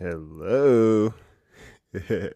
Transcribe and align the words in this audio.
Hello. 0.00 1.12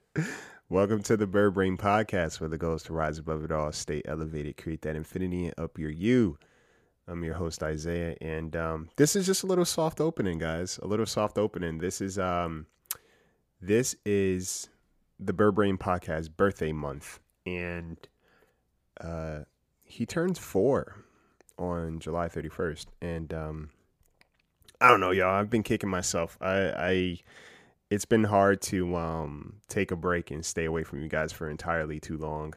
Welcome 0.69 1.03
to 1.05 1.17
the 1.17 1.27
Bird 1.27 1.55
Brain 1.55 1.79
Podcast, 1.79 2.39
where 2.39 2.51
the 2.51 2.59
goal 2.59 2.75
is 2.75 2.83
to 2.83 2.93
rise 2.93 3.17
above 3.17 3.43
it 3.43 3.51
all, 3.51 3.73
stay 3.73 4.03
elevated, 4.05 4.59
create 4.59 4.83
that 4.83 4.97
infinity, 4.97 5.47
and 5.47 5.55
up 5.59 5.79
your 5.79 5.89
you. 5.89 6.37
I'm 7.09 7.25
your 7.25 7.33
host 7.33 7.63
Isaiah, 7.63 8.19
and 8.21 8.55
um, 8.55 8.91
this 8.97 9.17
is 9.17 9.25
just 9.25 9.45
a 9.45 9.47
little 9.47 9.65
soft 9.65 9.99
opening, 9.99 10.37
guys. 10.37 10.79
A 10.83 10.87
little 10.87 11.07
soft 11.07 11.39
opening. 11.39 11.79
This 11.79 12.03
is 12.03 12.19
um, 12.19 12.67
this 13.63 13.97
is 14.05 14.69
the 15.19 15.33
Bird 15.33 15.55
Brain 15.55 15.79
Podcast 15.79 16.37
birthday 16.37 16.73
month, 16.73 17.19
and 17.47 17.97
uh, 19.01 19.39
he 19.83 20.05
turns 20.05 20.39
four 20.39 21.03
on 21.59 21.99
July 21.99 22.29
31st, 22.29 22.87
and 23.01 23.33
um, 23.33 23.71
I 24.83 24.91
don't 24.91 25.01
know, 25.01 25.13
y'all. 25.13 25.35
I've 25.35 25.49
been 25.49 25.63
kicking 25.63 25.89
myself. 25.89 26.37
I, 26.43 26.57
I 26.77 27.19
it's 27.91 28.05
been 28.05 28.25
hard 28.25 28.61
to 28.63 28.97
um, 28.97 29.55
take 29.69 29.91
a 29.91 29.97
break 29.97 30.31
and 30.31 30.45
stay 30.45 30.65
away 30.65 30.85
from 30.85 31.03
you 31.03 31.09
guys 31.09 31.33
for 31.33 31.49
entirely 31.49 32.01
too 32.01 32.17
long. 32.17 32.55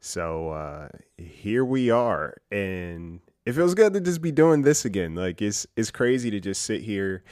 So 0.00 0.50
uh, 0.50 0.88
here 1.18 1.64
we 1.64 1.90
are, 1.90 2.36
and 2.50 3.20
it 3.44 3.52
feels 3.52 3.74
good 3.74 3.92
to 3.92 4.00
just 4.00 4.22
be 4.22 4.32
doing 4.32 4.62
this 4.62 4.84
again. 4.84 5.14
Like 5.14 5.42
it's 5.42 5.66
it's 5.76 5.90
crazy 5.90 6.30
to 6.30 6.40
just 6.40 6.62
sit 6.62 6.82
here 6.82 7.22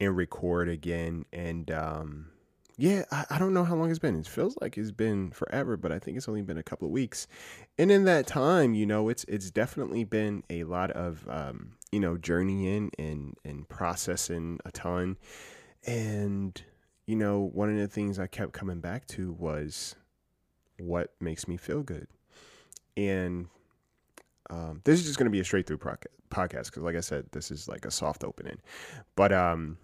and 0.00 0.16
record 0.16 0.68
again. 0.68 1.24
And 1.32 1.70
um, 1.70 2.26
yeah, 2.76 3.04
I, 3.10 3.24
I 3.30 3.38
don't 3.38 3.54
know 3.54 3.64
how 3.64 3.76
long 3.76 3.90
it's 3.90 3.98
been. 3.98 4.16
It 4.16 4.26
feels 4.26 4.56
like 4.60 4.76
it's 4.76 4.90
been 4.90 5.30
forever, 5.30 5.76
but 5.76 5.92
I 5.92 5.98
think 5.98 6.16
it's 6.16 6.28
only 6.28 6.42
been 6.42 6.58
a 6.58 6.62
couple 6.62 6.86
of 6.86 6.92
weeks. 6.92 7.26
And 7.78 7.90
in 7.90 8.04
that 8.04 8.26
time, 8.26 8.74
you 8.74 8.86
know, 8.86 9.08
it's 9.08 9.24
it's 9.24 9.50
definitely 9.50 10.04
been 10.04 10.42
a 10.50 10.64
lot 10.64 10.90
of 10.92 11.26
um, 11.28 11.72
you 11.92 12.00
know 12.00 12.16
journeying 12.16 12.90
and 12.98 13.34
and 13.44 13.68
processing 13.68 14.58
a 14.64 14.72
ton. 14.72 15.16
And 15.86 16.60
you 17.08 17.16
know, 17.16 17.38
one 17.54 17.70
of 17.70 17.78
the 17.78 17.88
things 17.88 18.18
I 18.18 18.26
kept 18.26 18.52
coming 18.52 18.80
back 18.80 19.06
to 19.06 19.32
was 19.32 19.96
what 20.78 21.14
makes 21.20 21.48
me 21.48 21.56
feel 21.56 21.82
good. 21.82 22.06
And 22.98 23.46
um, 24.50 24.82
this 24.84 25.00
is 25.00 25.06
just 25.06 25.18
going 25.18 25.24
to 25.24 25.30
be 25.30 25.40
a 25.40 25.44
straight 25.44 25.66
through 25.66 25.78
podcast 25.78 26.66
because, 26.66 26.82
like 26.82 26.96
I 26.96 27.00
said, 27.00 27.24
this 27.32 27.50
is 27.50 27.66
like 27.66 27.86
a 27.86 27.90
soft 27.90 28.24
opening. 28.24 28.58
But, 29.16 29.32
um, 29.32 29.78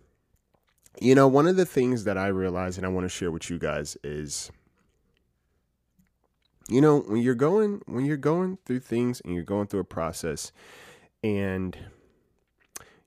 you 1.00 1.14
know, 1.14 1.26
one 1.26 1.46
of 1.46 1.56
the 1.56 1.64
things 1.64 2.04
that 2.04 2.18
I 2.18 2.26
realized 2.26 2.76
and 2.76 2.84
I 2.86 2.90
want 2.90 3.06
to 3.06 3.08
share 3.08 3.30
with 3.30 3.48
you 3.48 3.58
guys 3.58 3.96
is, 4.04 4.52
you 6.68 6.82
know, 6.82 6.98
when 7.00 7.22
you're 7.22 7.34
going 7.34 7.80
when 7.86 8.04
you're 8.04 8.18
going 8.18 8.58
through 8.66 8.80
things 8.80 9.22
and 9.22 9.32
you're 9.34 9.44
going 9.44 9.68
through 9.68 9.80
a 9.80 9.84
process, 9.84 10.52
and 11.22 11.74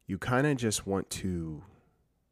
you 0.07 0.17
kind 0.17 0.47
of 0.47 0.57
just 0.57 0.87
want 0.87 1.07
to, 1.11 1.61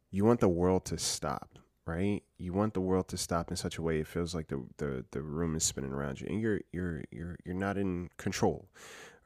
you 0.09 0.25
want 0.25 0.39
the 0.39 0.49
world 0.49 0.83
to 0.85 0.97
stop 0.97 1.54
right? 1.85 2.23
You 2.37 2.53
want 2.53 2.73
the 2.73 2.81
world 2.81 3.07
to 3.09 3.17
stop 3.17 3.51
in 3.51 3.57
such 3.57 3.77
a 3.77 3.81
way 3.81 3.99
it 3.99 4.07
feels 4.07 4.33
like 4.33 4.47
the, 4.47 4.63
the, 4.77 5.05
the 5.11 5.21
room 5.21 5.55
is 5.55 5.63
spinning 5.63 5.91
around 5.91 6.19
you 6.19 6.27
and 6.29 6.41
you're 6.41 6.61
you're 6.71 7.03
you're 7.11 7.37
you're 7.45 7.55
not 7.55 7.77
in 7.77 8.09
control. 8.17 8.67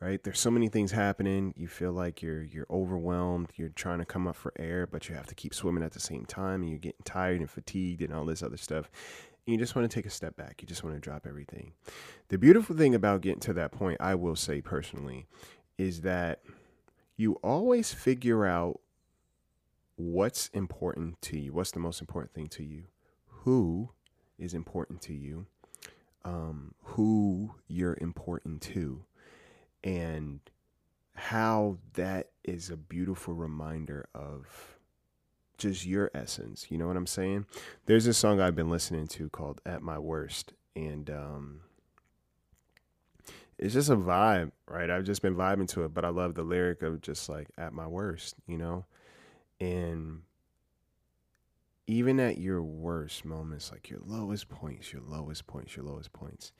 Right? 0.02 0.24
There's 0.24 0.40
so 0.40 0.50
many 0.50 0.70
things 0.70 0.92
happening. 0.92 1.54
You 1.58 1.68
feel 1.68 1.92
like 1.92 2.22
you're 2.22 2.44
you're 2.44 2.68
overwhelmed. 2.70 3.50
You're 3.58 3.70
trying 3.70 4.00
to 4.00 4.06
come 4.06 4.28
up 4.28 4.38
for 4.38 4.54
air, 4.58 4.88
but 4.88 5.10
you 5.10 5.16
have 5.16 5.28
to 5.28 5.36
keep 5.36 5.54
swimming 5.54 5.84
at 5.84 5.92
the 5.92 6.00
same 6.00 6.26
time 6.26 6.62
and 6.62 6.70
you're 6.70 6.80
getting 6.80 7.04
tired 7.04 7.42
and 7.42 7.50
fatigued 7.50 8.02
and 8.02 8.14
all 8.14 8.24
this 8.24 8.42
other 8.42 8.56
stuff. 8.56 8.90
And 9.46 9.54
you 9.54 9.58
just 9.58 9.76
want 9.76 9.90
to 9.90 9.94
take 9.94 10.06
a 10.06 10.10
step 10.10 10.38
back. 10.38 10.62
You 10.62 10.68
just 10.68 10.84
want 10.84 10.96
to 10.96 11.02
drop 11.02 11.26
everything. 11.28 11.74
The 12.30 12.38
beautiful 12.38 12.78
thing 12.78 12.96
about 12.96 13.22
getting 13.22 13.42
to 13.42 13.54
that 13.54 13.72
point, 13.72 13.98
I 14.00 14.16
will 14.16 14.38
say 14.38 14.62
personally, 14.62 15.26
is 15.78 16.02
that 16.02 16.44
you 17.18 17.34
always 17.44 17.92
figure 17.92 18.46
out 18.46 18.80
what's 20.00 20.48
important 20.54 21.22
to 21.22 21.38
you? 21.38 21.52
What's 21.52 21.72
the 21.72 21.80
most 21.80 22.00
important 22.00 22.34
thing 22.34 22.48
to 22.48 22.64
you? 22.64 22.86
Who 23.44 23.90
is 24.38 24.54
important 24.54 25.02
to 25.04 25.14
you? 25.14 25.46
Um, 26.24 26.74
who 26.84 27.56
you're 27.68 27.98
important 28.00 28.62
to, 28.64 29.04
and 29.84 30.40
how 31.14 31.78
that 31.94 32.28
is 32.44 32.70
a 32.70 32.78
beautiful 32.78 33.34
reminder 33.34 34.08
of 34.14 34.78
just 35.58 35.86
your 35.86 36.12
essence. 36.14 36.68
You 36.70 36.78
know 36.78 36.88
what 36.88 36.98
I'm 36.98 37.08
saying? 37.08 37.46
There's 37.86 38.06
a 38.06 38.14
song 38.14 38.40
I've 38.40 38.56
been 38.56 38.70
listening 38.70 39.08
to 39.08 39.30
called 39.30 39.62
At 39.66 39.82
My 39.82 39.98
Worst, 39.98 40.54
and 40.76 41.10
um, 41.10 41.62
it's 43.58 43.74
just 43.74 43.90
a 43.90 43.98
vibe, 43.98 44.52
right? 44.68 44.90
I've 44.90 45.06
just 45.06 45.22
been 45.22 45.36
vibing 45.36 45.68
to 45.70 45.84
it, 45.84 45.94
but 45.94 46.06
I 46.06 46.10
love 46.10 46.36
the 46.36 46.44
lyric 46.44 46.82
of 46.82 47.02
just 47.02 47.28
like 47.28 47.48
at 47.58 47.74
my 47.74 47.88
worst, 47.88 48.36
you 48.48 48.58
know? 48.58 48.86
And 49.60 50.22
even 51.88 52.20
at 52.20 52.38
your 52.38 52.62
worst 52.62 53.26
moments, 53.26 53.72
like 53.72 53.90
your 53.90 54.00
lowest 54.06 54.48
points, 54.48 54.94
your 54.94 55.02
lowest 55.02 55.48
points, 55.48 55.76
your 55.76 55.86
lowest 55.86 56.14
points, 56.14 56.52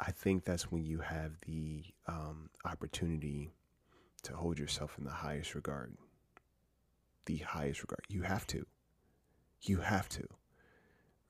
I 0.00 0.10
think 0.10 0.44
that's 0.44 0.70
when 0.72 0.84
you 0.84 1.00
have 1.00 1.32
the 1.46 1.84
um, 2.06 2.50
opportunity 2.64 3.52
to 4.22 4.34
hold 4.34 4.58
yourself 4.58 4.96
in 4.98 5.04
the 5.04 5.10
highest 5.10 5.54
regard. 5.54 5.96
The 7.26 7.38
highest 7.38 7.82
regard. 7.82 8.00
You 8.08 8.22
have 8.22 8.46
to. 8.48 8.66
You 9.62 9.78
have 9.78 10.08
to. 10.10 10.26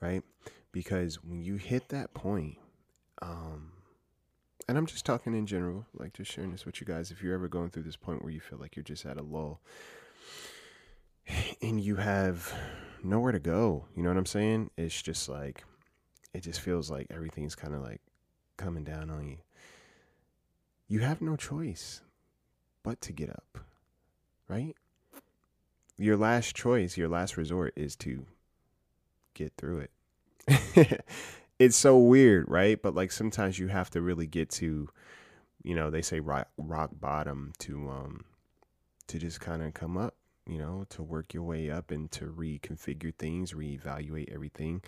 Right? 0.00 0.22
Because 0.72 1.22
when 1.22 1.42
you 1.42 1.56
hit 1.56 1.88
that 1.88 2.14
point, 2.14 2.58
um, 3.22 3.72
and 4.68 4.76
I'm 4.76 4.86
just 4.86 5.06
talking 5.06 5.34
in 5.34 5.46
general, 5.46 5.86
like 5.94 6.12
just 6.12 6.30
sharing 6.30 6.52
this 6.52 6.66
with 6.66 6.80
you 6.80 6.86
guys. 6.86 7.10
If 7.10 7.22
you're 7.22 7.34
ever 7.34 7.48
going 7.48 7.70
through 7.70 7.84
this 7.84 7.96
point 7.96 8.22
where 8.22 8.32
you 8.32 8.40
feel 8.40 8.58
like 8.58 8.76
you're 8.76 8.82
just 8.82 9.06
at 9.06 9.16
a 9.16 9.22
lull, 9.22 9.60
and 11.62 11.81
you 11.81 11.97
have 11.97 12.53
nowhere 13.03 13.32
to 13.32 13.38
go. 13.38 13.84
You 13.94 14.03
know 14.03 14.10
what 14.10 14.19
I'm 14.19 14.26
saying? 14.26 14.70
It's 14.76 15.00
just 15.00 15.28
like 15.28 15.64
it 16.32 16.42
just 16.42 16.60
feels 16.60 16.91
like 16.91 17.06
everything's 17.10 17.54
kind 17.54 17.75
of 17.75 17.82
like 17.82 18.00
coming 18.56 18.84
down 18.84 19.10
on 19.10 19.26
you. 19.26 19.38
You 20.88 21.00
have 21.00 21.20
no 21.20 21.37
choice 21.37 22.03
but 22.82 23.00
to 23.03 23.12
get 23.12 23.31
up. 23.31 23.59
Right? 24.48 24.76
Your 25.98 26.16
last 26.16 26.54
choice, 26.54 26.97
your 26.97 27.09
last 27.09 27.37
resort 27.37 27.72
is 27.75 27.97
to 27.97 28.26
get 29.34 29.53
through 29.56 29.88
it. 30.48 31.04
it's 31.58 31.76
so 31.76 31.98
weird, 31.98 32.48
right? 32.48 32.81
But 32.81 32.94
like 32.94 33.10
sometimes 33.10 33.58
you 33.58 33.69
have 33.69 33.91
to 33.91 34.00
really 34.03 34.26
get 34.26 34.50
to 34.50 34.88
you 35.64 35.75
know, 35.75 35.91
they 35.91 36.03
say 36.03 36.20
rock 36.20 36.48
rock 36.56 36.91
bottom 37.00 37.53
to 37.58 37.88
um 37.88 38.25
to 39.08 39.19
just 39.19 39.41
kind 39.41 39.62
of 39.62 39.75
come 39.75 39.97
up 39.97 40.14
you 40.46 40.58
know, 40.58 40.84
to 40.90 41.02
work 41.02 41.34
your 41.34 41.42
way 41.42 41.70
up 41.70 41.90
and 41.90 42.10
to 42.12 42.26
reconfigure 42.26 43.14
things, 43.14 43.52
reevaluate 43.52 44.32
everything. 44.32 44.82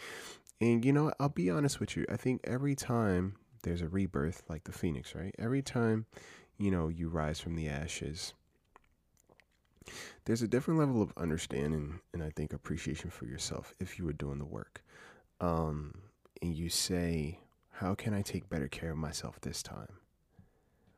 And, 0.61 0.85
you 0.85 0.93
know, 0.93 1.13
I'll 1.21 1.29
be 1.29 1.51
honest 1.51 1.81
with 1.81 1.97
you. 1.97 2.05
I 2.09 2.17
think 2.17 2.41
every 2.45 2.75
time 2.75 3.37
there's 3.63 3.83
a 3.83 3.89
rebirth, 3.89 4.43
like 4.49 4.65
the 4.65 4.73
phoenix, 4.73 5.15
right? 5.15 5.35
Every 5.39 5.63
time, 5.63 6.07
you 6.59 6.71
know, 6.71 6.89
you 6.89 7.09
rise 7.09 7.41
from 7.41 7.55
the 7.55 7.69
ashes, 7.69 8.35
there's 10.25 10.43
a 10.43 10.49
different 10.49 10.81
level 10.81 11.01
of 11.01 11.13
understanding 11.17 12.01
and 12.13 12.23
I 12.23 12.31
think 12.31 12.53
appreciation 12.53 13.11
for 13.11 13.27
yourself 13.27 13.75
if 13.81 13.99
you 13.99 14.05
were 14.05 14.13
doing 14.13 14.39
the 14.39 14.45
work. 14.45 14.83
Um, 15.41 15.95
and 16.43 16.55
you 16.55 16.69
say, 16.69 17.41
how 17.73 17.95
can 17.95 18.15
I 18.15 18.23
take 18.23 18.51
better 18.51 18.69
care 18.69 18.91
of 18.91 18.97
myself 18.97 19.41
this 19.41 19.63
time? 19.63 19.93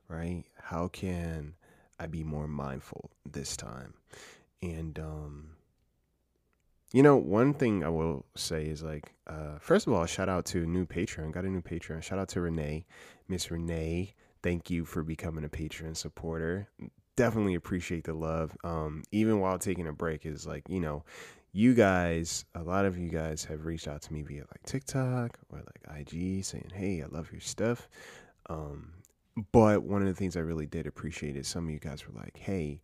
Right? 0.09 0.45
How 0.57 0.89
can 0.89 1.55
I 1.99 2.07
be 2.07 2.25
more 2.25 2.49
mindful 2.49 3.11
this 3.31 3.57
time? 3.57 3.95
And 4.63 4.99
um, 4.99 5.51
you 6.93 7.03
know, 7.03 7.17
one 7.17 7.55
thing 7.55 7.85
I 7.85 7.89
will 7.89 8.27
say 8.35 8.67
is 8.67 8.83
like, 8.83 9.15
uh, 9.27 9.59
first 9.61 9.87
of 9.87 9.93
all, 9.93 10.05
shout 10.07 10.29
out 10.29 10.45
to 10.47 10.67
new 10.67 10.87
Patreon. 10.87 11.33
Got 11.33 11.45
a 11.45 11.49
new 11.49 11.63
Patreon. 11.63 12.03
Shout 12.03 12.19
out 12.19 12.29
to 12.31 12.41
Renee, 12.41 12.85
Miss 13.29 13.51
Renee. 13.51 14.15
Thank 14.43 14.71
you 14.71 14.85
for 14.85 15.03
becoming 15.03 15.45
a 15.45 15.49
Patreon 15.49 15.97
supporter. 15.97 16.69
Definitely 17.17 17.55
appreciate 17.55 18.05
the 18.05 18.15
love. 18.15 18.57
Um, 18.65 19.05
even 19.13 19.41
while 19.41 19.59
taking 19.59 19.87
a 19.87 19.93
break, 19.93 20.27
is 20.27 20.47
like 20.47 20.69
you 20.69 20.81
know, 20.81 21.05
you 21.53 21.75
guys, 21.75 22.45
a 22.55 22.63
lot 22.63 22.87
of 22.87 22.99
you 22.99 23.09
guys 23.09 23.45
have 23.45 23.67
reached 23.67 23.87
out 23.87 24.03
to 24.03 24.13
me 24.13 24.23
via 24.23 24.41
like 24.51 24.63
TikTok 24.67 25.39
or 25.51 25.59
like 25.59 26.01
IG, 26.01 26.45
saying, 26.45 26.73
"Hey, 26.75 27.03
I 27.03 27.07
love 27.07 27.31
your 27.31 27.41
stuff." 27.41 27.89
Um, 28.49 28.95
but 29.53 29.85
one 29.85 30.03
of 30.03 30.09
the 30.09 30.15
things 30.15 30.37
I 30.37 30.41
really 30.41 30.67
did 30.67 30.87
appreciate 30.87 31.37
is 31.37 31.47
some 31.47 31.67
of 31.67 31.71
you 31.71 31.79
guys 31.79 32.07
were 32.07 32.19
like, 32.19 32.37
"Hey." 32.37 32.81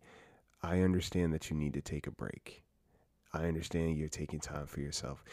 I 0.61 0.81
understand 0.81 1.33
that 1.33 1.49
you 1.49 1.55
need 1.55 1.73
to 1.73 1.81
take 1.81 2.07
a 2.07 2.11
break. 2.11 2.63
I 3.33 3.45
understand 3.45 3.97
you're 3.97 4.09
taking 4.09 4.39
time 4.39 4.65
for 4.65 4.79
yourself. 4.79 5.23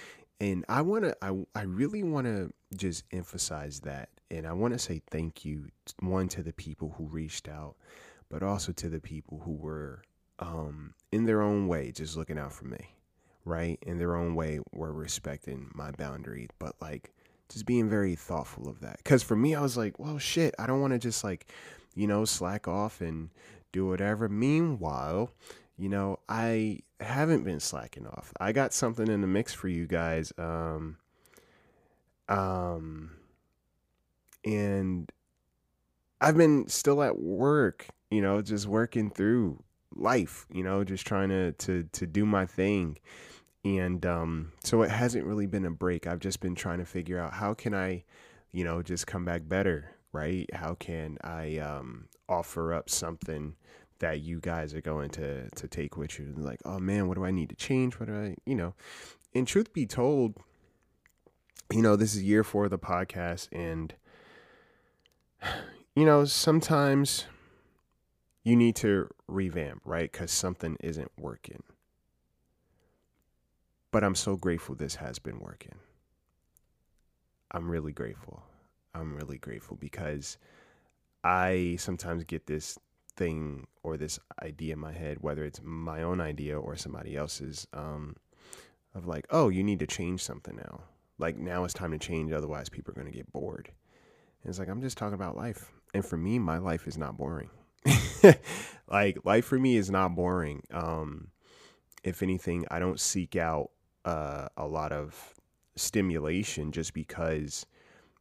And 0.41 0.65
I 0.69 0.83
want 0.83 1.05
to, 1.05 1.17
I, 1.23 1.33
I 1.55 1.63
really 1.63 2.03
want 2.03 2.27
to 2.27 2.53
just 2.77 3.05
emphasize 3.13 3.81
that. 3.81 4.09
And 4.31 4.47
I 4.47 4.53
want 4.53 4.75
to 4.75 4.79
say 4.79 5.01
thank 5.11 5.45
you, 5.45 5.69
one, 6.01 6.29
to 6.29 6.43
the 6.43 6.53
people 6.53 6.95
who 6.99 7.05
reached 7.05 7.49
out, 7.49 7.77
but 8.29 8.43
also 8.43 8.73
to 8.73 8.89
the 8.89 9.01
people 9.01 9.41
who 9.45 9.53
were, 9.53 10.03
um, 10.41 10.95
in 11.13 11.25
their 11.25 11.41
own 11.41 11.69
way, 11.69 11.93
just 11.93 12.17
looking 12.17 12.39
out 12.39 12.53
for 12.53 12.65
me, 12.65 12.97
right? 13.45 13.79
In 13.83 13.99
their 13.99 14.17
own 14.17 14.35
way, 14.35 14.61
were 14.73 14.93
respecting 14.93 15.71
my 15.75 15.93
boundary, 15.93 16.49
but 16.59 16.75
like 16.81 17.13
just 17.49 17.65
being 17.65 17.89
very 17.89 18.17
thoughtful 18.17 18.69
of 18.69 18.81
that. 18.81 19.05
Cause 19.05 19.23
for 19.23 19.37
me, 19.37 19.55
I 19.55 19.61
was 19.61 19.77
like, 19.77 19.99
well, 19.99 20.19
shit, 20.19 20.55
I 20.59 20.67
don't 20.67 20.81
want 20.81 20.93
to 20.93 20.99
just 20.99 21.23
like, 21.23 21.47
you 21.95 22.09
know, 22.09 22.25
slack 22.25 22.67
off 22.67 23.01
and 23.01 23.31
do 23.75 23.87
whatever. 23.87 24.29
Meanwhile, 24.29 25.33
you 25.77 25.89
know, 25.89 26.21
I 26.29 26.81
haven't 27.01 27.45
been 27.45 27.61
slacking 27.61 28.07
off. 28.07 28.33
I 28.41 28.53
got 28.53 28.73
something 28.73 29.09
in 29.09 29.21
the 29.21 29.27
mix 29.27 29.53
for 29.53 29.69
you 29.69 29.87
guys. 29.87 30.33
Um, 30.39 30.97
um, 32.29 33.11
and 34.45 35.11
I've 36.21 36.37
been 36.37 36.69
still 36.69 37.03
at 37.03 37.19
work, 37.19 37.89
you 38.11 38.23
know, 38.23 38.41
just 38.41 38.67
working 38.67 39.11
through 39.11 39.63
life, 39.95 40.47
you 40.53 40.63
know, 40.63 40.85
just 40.85 41.07
trying 41.07 41.29
to 41.31 41.53
to 41.53 41.83
to 41.93 42.07
do 42.07 42.25
my 42.25 42.47
thing. 42.47 42.99
And 43.65 44.05
um, 44.07 44.53
so 44.63 44.83
it 44.83 44.91
hasn't 44.91 45.27
really 45.27 45.47
been 45.47 45.65
a 45.65 45.71
break. 45.71 46.07
I've 46.07 46.21
just 46.21 46.41
been 46.41 46.55
trying 46.55 46.79
to 46.79 46.85
figure 46.85 47.19
out 47.19 47.33
how 47.33 47.55
can 47.55 47.75
I, 47.75 48.05
you 48.53 48.63
know, 48.63 48.83
just 48.83 49.07
come 49.07 49.25
back 49.25 49.49
better, 49.49 49.91
right? 50.15 50.49
How 50.55 50.75
can 50.75 51.19
I 51.23 51.59
um, 51.59 52.07
offer 52.29 52.73
up 52.73 52.89
something 52.89 53.57
that 53.99 54.21
you 54.21 54.41
guys 54.41 54.73
are 54.73 54.81
going 54.81 55.11
to 55.11 55.51
to 55.51 55.69
take 55.69 55.97
with 55.97 56.19
you? 56.19 56.33
Like, 56.37 56.61
oh 56.65 56.79
man, 56.79 57.09
what 57.09 57.17
do 57.17 57.25
I 57.25 57.33
need 57.33 57.51
to 57.51 57.57
change? 57.57 57.99
What 57.99 58.07
do 58.07 58.15
I, 58.15 58.37
you 58.47 58.55
know? 58.55 58.75
And 59.35 59.47
truth 59.47 59.73
be 59.73 59.87
told, 59.87 60.37
you 61.73 61.83
know, 61.83 61.97
this 61.97 62.15
is 62.15 62.23
year 62.23 62.45
four 62.45 62.67
of 62.67 62.71
the 62.71 62.79
podcast, 62.79 63.49
and 63.53 63.93
you 65.97 66.07
know, 66.07 66.25
sometimes 66.25 67.27
you 68.45 68.55
need 68.55 68.77
to 68.77 69.09
revamp, 69.27 69.83
right? 69.85 70.11
Because 70.11 70.31
something 70.31 70.77
isn't 70.81 71.11
working. 71.19 71.65
But 73.91 74.05
I'm 74.05 74.15
so 74.15 74.37
grateful 74.37 74.75
this 74.75 74.97
has 74.97 75.19
been 75.19 75.41
working. 75.41 75.75
I'm 77.51 77.71
really 77.71 77.93
grateful. 77.93 78.45
I'm 78.95 79.15
really 79.15 79.39
grateful 79.39 79.77
because 79.77 80.39
I 81.23 81.77
sometimes 81.79 82.25
get 82.25 82.47
this 82.47 82.79
thing 83.17 83.67
or 83.83 83.97
this 83.97 84.19
idea 84.43 84.75
in 84.75 84.79
my 84.79 84.93
head, 84.93 85.19
whether 85.21 85.45
it's 85.45 85.61
my 85.63 86.03
own 86.03 86.21
idea 86.21 86.59
or 86.59 86.77
somebody 86.77 87.17
else's, 87.17 87.67
um, 87.73 88.17
of 88.95 89.07
like, 89.07 89.27
oh, 89.31 89.49
you 89.49 89.63
need 89.63 89.81
to 89.81 89.87
change 89.87 90.23
something 90.23 90.57
now. 90.57 90.83
Like 91.19 91.37
now 91.37 91.65
it's 91.65 91.75
time 91.75 91.93
to 91.93 91.99
change, 91.99 92.33
otherwise 92.33 92.69
people 92.69 92.93
are 92.93 93.01
going 93.01 93.11
to 93.11 93.17
get 93.17 93.33
bored. 93.33 93.71
And 94.43 94.51
it's 94.51 94.59
like 94.59 94.69
I'm 94.69 94.81
just 94.81 94.99
talking 94.99 95.15
about 95.15 95.37
life, 95.37 95.73
and 95.95 96.05
for 96.05 96.17
me, 96.17 96.39
my 96.39 96.59
life 96.59 96.87
is 96.87 96.99
not 96.99 97.17
boring. 97.17 97.51
like 98.89 99.19
life 99.25 99.45
for 99.45 99.59
me 99.59 99.77
is 99.77 99.91
not 99.91 100.15
boring. 100.15 100.63
Um, 100.73 101.29
if 102.03 102.23
anything, 102.23 102.67
I 102.71 102.79
don't 102.79 103.01
seek 103.01 103.37
out 103.37 103.71
uh, 104.05 104.49
a 104.57 104.67
lot 104.67 104.93
of 104.93 105.35
stimulation 105.77 106.73
just 106.73 106.93
because, 106.95 107.65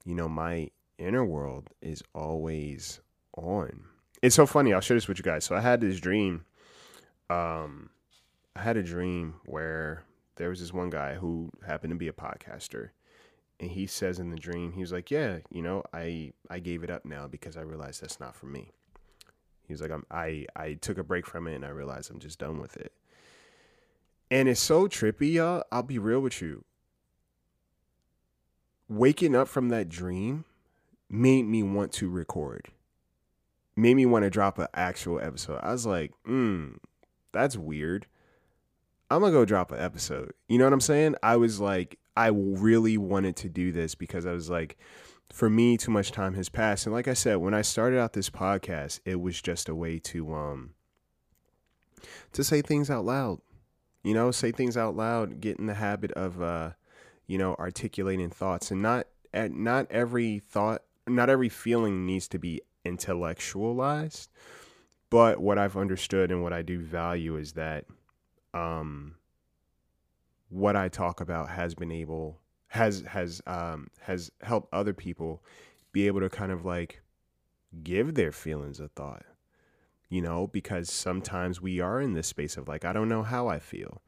you 0.06 0.16
know, 0.16 0.28
my 0.28 0.70
inner 0.98 1.26
world 1.26 1.70
is 1.82 2.04
always 2.14 3.02
on. 3.38 3.86
It's 4.22 4.36
so 4.36 4.46
funny. 4.46 4.74
I'll 4.74 4.82
share 4.82 4.96
this 4.96 5.08
with 5.08 5.18
you 5.18 5.24
guys. 5.24 5.46
So 5.46 5.56
I 5.56 5.62
had 5.62 5.82
this 5.82 6.00
dream. 6.00 6.46
Um, 7.30 7.90
I 8.56 8.62
had 8.62 8.78
a 8.78 8.84
dream 8.84 9.36
where 9.46 10.04
there 10.36 10.50
was 10.50 10.60
this 10.60 10.74
one 10.74 10.90
guy 10.90 11.16
who 11.16 11.52
happened 11.66 11.92
to 11.92 11.98
be 11.98 12.08
a 12.08 12.14
podcaster, 12.14 12.90
and 13.60 13.72
he 13.72 13.88
says 13.88 14.20
in 14.20 14.30
the 14.30 14.38
dream, 14.38 14.74
he 14.74 14.82
was 14.82 14.92
like, 14.92 15.12
"Yeah, 15.12 15.40
you 15.50 15.62
know, 15.62 15.84
I 15.94 16.34
I 16.50 16.60
gave 16.60 16.84
it 16.84 16.90
up 16.90 17.06
now 17.06 17.28
because 17.28 17.58
I 17.58 17.62
realized 17.62 18.02
that's 18.02 18.20
not 18.20 18.36
for 18.36 18.46
me." 18.46 18.72
He 19.68 19.74
was 19.74 19.82
like, 19.82 19.92
I'm, 19.92 20.06
I 20.12 20.46
I 20.56 20.74
took 20.74 20.98
a 20.98 21.04
break 21.04 21.26
from 21.26 21.48
it 21.48 21.56
and 21.56 21.66
I 21.66 21.70
realized 21.70 22.12
I'm 22.12 22.20
just 22.20 22.40
done 22.40 22.60
with 22.60 22.78
it. 22.78 22.94
And 24.30 24.50
it's 24.50 24.60
so 24.60 24.88
trippy, 24.88 25.34
y'all. 25.34 25.64
I'll 25.72 25.84
be 25.84 26.00
real 26.00 26.20
with 26.20 26.42
you. 26.42 26.66
Waking 28.94 29.36
up 29.36 29.48
from 29.48 29.70
that 29.70 29.90
dream 29.90 30.46
made 31.10 31.44
me 31.44 31.64
want 31.64 31.92
to 31.94 32.10
record. 32.10 32.70
Made 33.76 33.96
me 33.96 34.06
want 34.06 34.24
to 34.24 34.30
drop 34.30 34.60
an 34.60 34.68
actual 34.74 35.20
episode. 35.20 35.60
I 35.64 35.72
was 35.72 35.86
like, 35.86 36.12
hmm, 36.26 36.74
that's 37.32 37.58
weird. 37.58 38.06
I'm 39.10 39.22
gonna 39.22 39.32
go 39.32 39.46
drop 39.46 39.72
an 39.72 39.80
episode. 39.80 40.34
You 40.48 40.60
know 40.60 40.66
what 40.66 40.74
I'm 40.74 40.82
saying? 40.82 41.16
I 41.24 41.38
was 41.38 41.60
like, 41.60 41.98
I 42.16 42.28
really 42.28 42.98
wanted 42.98 43.36
to 43.38 43.50
do 43.50 43.72
this 43.72 43.96
because 43.96 44.28
I 44.28 44.32
was 44.32 44.50
like, 44.50 44.78
for 45.32 45.50
me, 45.50 45.76
too 45.78 45.92
much 45.92 46.12
time 46.12 46.36
has 46.36 46.50
passed. 46.50 46.86
And 46.86 46.94
like 46.94 47.08
I 47.08 47.14
said, 47.14 47.38
when 47.38 47.56
I 47.56 47.64
started 47.64 48.00
out 48.00 48.14
this 48.14 48.30
podcast, 48.30 49.00
it 49.06 49.20
was 49.20 49.42
just 49.42 49.70
a 49.70 49.76
way 49.76 49.98
to 50.00 50.34
um 50.34 50.72
to 52.32 52.44
say 52.44 52.62
things 52.62 52.90
out 52.90 53.06
loud 53.06 53.40
you 54.04 54.14
know 54.14 54.30
say 54.30 54.52
things 54.52 54.78
out 54.78 54.96
loud 54.96 55.40
get 55.40 55.58
in 55.58 55.66
the 55.66 55.74
habit 55.74 56.12
of 56.12 56.42
uh 56.42 56.72
you 57.28 57.38
know 57.38 57.56
articulating 57.60 58.30
thoughts 58.30 58.72
and 58.72 58.82
not 58.82 59.08
at 59.34 59.52
not 59.52 59.88
every 59.90 60.40
thought 60.40 60.84
not 61.08 61.30
every 61.30 61.50
feeling 61.50 62.06
needs 62.06 62.28
to 62.28 62.38
be 62.38 62.62
intellectualized 62.86 64.30
but 65.10 65.40
what 65.40 65.58
i've 65.58 65.78
understood 65.78 66.32
and 66.32 66.44
what 66.44 66.54
i 66.54 66.62
do 66.62 66.80
value 66.80 67.36
is 67.38 67.54
that 67.54 67.86
um 68.54 69.16
what 70.50 70.76
i 70.76 70.88
talk 70.88 71.22
about 71.22 71.50
has 71.50 71.74
been 71.74 71.92
able 71.92 72.40
has 72.68 73.02
has 73.02 73.42
um 73.48 73.88
has 74.02 74.32
helped 74.42 74.74
other 74.74 74.94
people 74.94 75.44
be 75.92 76.08
able 76.08 76.20
to 76.20 76.30
kind 76.30 76.52
of 76.52 76.66
like 76.66 77.02
give 77.84 78.16
their 78.16 78.32
feelings 78.32 78.80
a 78.80 78.88
thought 78.88 79.24
you 80.14 80.22
know, 80.22 80.46
because 80.46 80.92
sometimes 80.92 81.60
we 81.60 81.80
are 81.80 82.00
in 82.00 82.14
this 82.14 82.28
space 82.28 82.56
of 82.56 82.68
like, 82.68 82.86
I 82.86 82.94
don't 82.94 83.10
know 83.10 83.24
how 83.24 83.48
I 83.48 83.58
feel. 83.58 84.04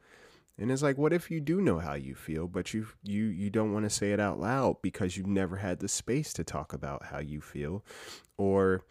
And 0.58 0.70
it's 0.70 0.82
like, 0.82 0.96
what 0.96 1.12
if 1.12 1.30
you 1.30 1.40
do 1.40 1.60
know 1.60 1.78
how 1.78 1.94
you 1.94 2.14
feel, 2.14 2.48
but 2.48 2.72
you 2.72 2.86
you 3.02 3.24
you 3.24 3.50
don't 3.50 3.72
want 3.72 3.84
to 3.84 3.90
say 3.90 4.12
it 4.12 4.20
out 4.20 4.40
loud 4.40 4.80
because 4.80 5.16
you've 5.16 5.26
never 5.26 5.56
had 5.56 5.80
the 5.80 5.88
space 5.88 6.32
to 6.34 6.44
talk 6.44 6.72
about 6.72 7.06
how 7.06 7.18
you 7.18 7.40
feel, 7.40 7.84
or 8.38 8.82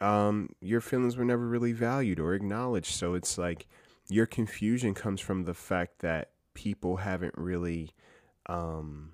um, 0.00 0.50
your 0.60 0.80
feelings 0.80 1.16
were 1.16 1.24
never 1.24 1.46
really 1.46 1.72
valued 1.72 2.20
or 2.20 2.34
acknowledged. 2.34 2.94
So 2.94 3.14
it's 3.14 3.36
like 3.36 3.66
your 4.08 4.26
confusion 4.26 4.94
comes 4.94 5.20
from 5.20 5.44
the 5.44 5.54
fact 5.54 5.98
that 6.00 6.30
people 6.54 6.98
haven't 6.98 7.34
really 7.36 7.90
um, 8.46 9.12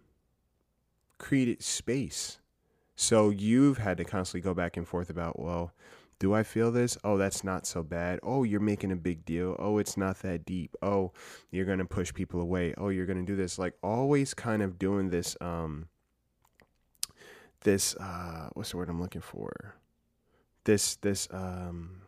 created 1.19 1.63
space. 1.63 2.39
So 2.97 3.31
you've 3.31 3.79
had 3.79 3.97
to 3.97 4.05
constantly 4.05 4.43
go 4.43 4.55
back 4.55 4.77
and 4.77 4.87
forth 4.87 5.11
about, 5.11 5.41
well, 5.41 5.73
do 6.25 6.33
I 6.33 6.43
feel 6.43 6.73
this? 6.73 6.97
Oh, 7.05 7.19
that's 7.19 7.45
not 7.45 7.67
so 7.67 7.83
bad. 7.83 8.19
Oh, 8.23 8.45
you're 8.45 8.59
making 8.59 8.91
a 8.91 8.97
big 8.97 9.27
deal. 9.27 9.57
Oh, 9.59 9.77
it's 9.77 9.99
not 9.99 10.21
that 10.21 10.47
deep. 10.47 10.75
Oh, 10.81 11.13
you're 11.51 11.67
going 11.67 11.81
to 11.81 11.85
push 11.85 12.15
people 12.15 12.41
away. 12.41 12.73
Oh, 12.79 12.89
you're 12.89 13.05
going 13.05 13.19
to 13.19 13.31
do 13.31 13.37
this. 13.37 13.59
Like 13.59 13.75
always 13.83 14.33
kind 14.33 14.63
of 14.63 14.79
doing 14.79 15.11
this 15.11 15.37
um 15.43 15.87
this 17.65 17.95
uh 17.97 18.49
what's 18.55 18.71
the 18.71 18.79
word 18.79 18.89
I'm 18.89 19.03
looking 19.03 19.21
for? 19.21 19.75
This 20.65 20.97
this 20.97 21.29
um 21.31 22.01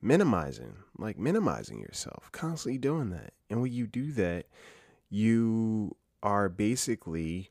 minimizing, 0.00 0.76
like 0.96 1.18
minimizing 1.18 1.78
yourself, 1.78 2.32
constantly 2.32 2.78
doing 2.78 3.10
that. 3.10 3.34
And 3.50 3.60
when 3.60 3.70
you 3.70 3.86
do 3.86 4.12
that, 4.12 4.46
you 5.10 5.94
are 6.22 6.48
basically 6.48 7.50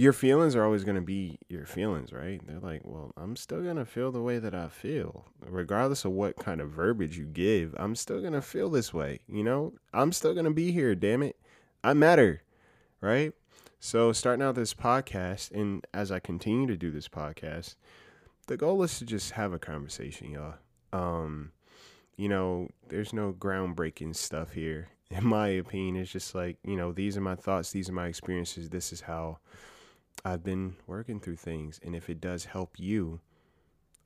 your 0.00 0.14
feelings 0.14 0.56
are 0.56 0.64
always 0.64 0.82
going 0.82 0.96
to 0.96 1.02
be 1.02 1.38
your 1.50 1.66
feelings, 1.66 2.10
right? 2.10 2.40
They're 2.46 2.58
like, 2.58 2.80
well, 2.84 3.12
I'm 3.18 3.36
still 3.36 3.60
going 3.60 3.76
to 3.76 3.84
feel 3.84 4.10
the 4.10 4.22
way 4.22 4.38
that 4.38 4.54
I 4.54 4.68
feel. 4.68 5.26
Regardless 5.46 6.06
of 6.06 6.12
what 6.12 6.36
kind 6.36 6.62
of 6.62 6.70
verbiage 6.70 7.18
you 7.18 7.26
give, 7.26 7.74
I'm 7.76 7.94
still 7.94 8.22
going 8.22 8.32
to 8.32 8.40
feel 8.40 8.70
this 8.70 8.94
way. 8.94 9.20
You 9.28 9.44
know, 9.44 9.74
I'm 9.92 10.12
still 10.12 10.32
going 10.32 10.46
to 10.46 10.52
be 10.52 10.72
here, 10.72 10.94
damn 10.94 11.22
it. 11.22 11.36
I 11.84 11.92
matter, 11.92 12.40
right? 13.02 13.34
So, 13.78 14.10
starting 14.12 14.42
out 14.42 14.54
this 14.54 14.72
podcast, 14.72 15.50
and 15.50 15.86
as 15.92 16.10
I 16.10 16.18
continue 16.18 16.66
to 16.68 16.78
do 16.78 16.90
this 16.90 17.08
podcast, 17.08 17.74
the 18.46 18.56
goal 18.56 18.82
is 18.82 18.98
to 19.00 19.04
just 19.04 19.32
have 19.32 19.52
a 19.52 19.58
conversation, 19.58 20.30
y'all. 20.30 20.54
Um, 20.94 21.52
you 22.16 22.30
know, 22.30 22.68
there's 22.88 23.12
no 23.12 23.34
groundbreaking 23.34 24.16
stuff 24.16 24.52
here. 24.52 24.88
In 25.10 25.26
my 25.26 25.48
opinion, 25.48 25.96
it's 25.96 26.10
just 26.10 26.34
like, 26.34 26.56
you 26.64 26.76
know, 26.76 26.90
these 26.90 27.18
are 27.18 27.22
my 27.22 27.34
thoughts, 27.34 27.70
these 27.70 27.90
are 27.90 27.94
my 27.94 28.06
experiences, 28.06 28.70
this 28.70 28.94
is 28.94 29.02
how 29.02 29.40
I've 30.24 30.44
been 30.44 30.76
working 30.86 31.20
through 31.20 31.36
things, 31.36 31.80
and 31.82 31.94
if 31.94 32.10
it 32.10 32.20
does 32.20 32.44
help 32.44 32.78
you, 32.78 33.20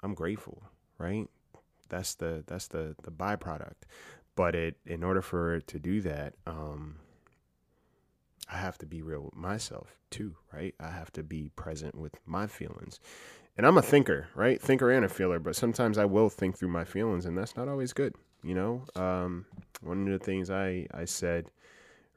I'm 0.02 0.14
grateful, 0.14 0.62
right? 0.98 1.28
That's 1.88 2.14
the 2.14 2.44
that's 2.46 2.68
the 2.68 2.94
the 3.02 3.10
byproduct. 3.10 3.84
But 4.36 4.54
it 4.54 4.76
in 4.86 5.02
order 5.02 5.22
for 5.22 5.56
it 5.56 5.66
to 5.68 5.78
do 5.78 6.00
that, 6.02 6.34
um, 6.46 6.96
I 8.50 8.56
have 8.56 8.78
to 8.78 8.86
be 8.86 9.02
real 9.02 9.22
with 9.22 9.36
myself 9.36 9.96
too, 10.10 10.36
right? 10.52 10.74
I 10.78 10.90
have 10.90 11.12
to 11.12 11.22
be 11.22 11.50
present 11.56 11.94
with 11.94 12.14
my 12.26 12.46
feelings. 12.46 13.00
And 13.56 13.66
I'm 13.66 13.78
a 13.78 13.82
thinker, 13.82 14.28
right? 14.34 14.60
Thinker 14.60 14.90
and 14.90 15.04
a 15.04 15.08
feeler, 15.08 15.38
but 15.38 15.56
sometimes 15.56 15.96
I 15.96 16.04
will 16.04 16.28
think 16.28 16.58
through 16.58 16.68
my 16.68 16.84
feelings 16.84 17.24
and 17.24 17.38
that's 17.38 17.56
not 17.56 17.68
always 17.68 17.92
good, 17.92 18.14
you 18.42 18.54
know? 18.54 18.82
Um, 18.96 19.46
one 19.80 20.06
of 20.06 20.18
the 20.18 20.24
things 20.24 20.50
I 20.50 20.86
I 20.92 21.04
said 21.04 21.50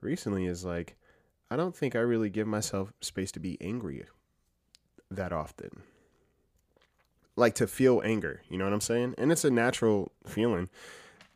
recently 0.01 0.45
is 0.45 0.65
like 0.65 0.95
I 1.49 1.55
don't 1.55 1.75
think 1.75 1.95
I 1.95 1.99
really 1.99 2.29
give 2.29 2.47
myself 2.47 2.91
space 3.01 3.31
to 3.33 3.39
be 3.39 3.57
angry 3.61 4.05
that 5.09 5.31
often. 5.31 5.83
Like 7.35 7.55
to 7.55 7.67
feel 7.67 8.01
anger, 8.03 8.41
you 8.49 8.57
know 8.57 8.65
what 8.65 8.73
I'm 8.73 8.81
saying? 8.81 9.15
And 9.17 9.31
it's 9.31 9.45
a 9.45 9.51
natural 9.51 10.11
feeling. 10.25 10.69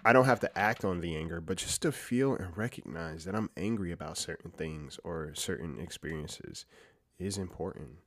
I 0.03 0.13
don't 0.13 0.25
have 0.25 0.39
to 0.39 0.58
act 0.58 0.84
on 0.84 1.00
the 1.00 1.15
anger, 1.15 1.39
but 1.39 1.58
just 1.58 1.84
to 1.84 1.91
feel 1.91 2.34
and 2.34 2.58
recognize 2.58 3.25
that 3.25 3.36
I'm 3.36 3.51
angry 3.56 3.91
about 3.91 4.18
certain 4.18 4.50
things 4.51 5.00
or 5.03 5.32
certain 5.36 5.80
experiences 5.80 6.65
is 7.20 7.38
important. 7.38 8.00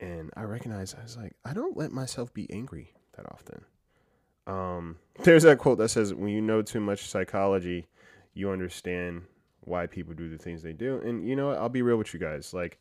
And 0.00 0.30
I 0.36 0.42
recognize 0.42 0.94
I 0.94 1.02
was 1.02 1.16
like, 1.16 1.34
I 1.44 1.52
don't 1.52 1.76
let 1.76 1.92
myself 1.92 2.32
be 2.32 2.50
angry 2.50 2.94
that 3.16 3.26
often. 3.30 3.64
Um, 4.46 4.96
there's 5.22 5.44
that 5.44 5.58
quote 5.58 5.78
that 5.78 5.90
says, 5.90 6.14
"When 6.14 6.30
you 6.30 6.40
know 6.40 6.62
too 6.62 6.80
much 6.80 7.06
psychology, 7.06 7.86
you 8.32 8.50
understand 8.50 9.22
why 9.66 9.86
people 9.86 10.14
do 10.14 10.28
the 10.28 10.38
things 10.38 10.62
they 10.62 10.72
do." 10.72 11.00
And 11.00 11.28
you 11.28 11.36
know? 11.36 11.50
I'll 11.50 11.68
be 11.68 11.82
real 11.82 11.96
with 11.96 12.14
you 12.14 12.20
guys. 12.20 12.54
Like, 12.54 12.78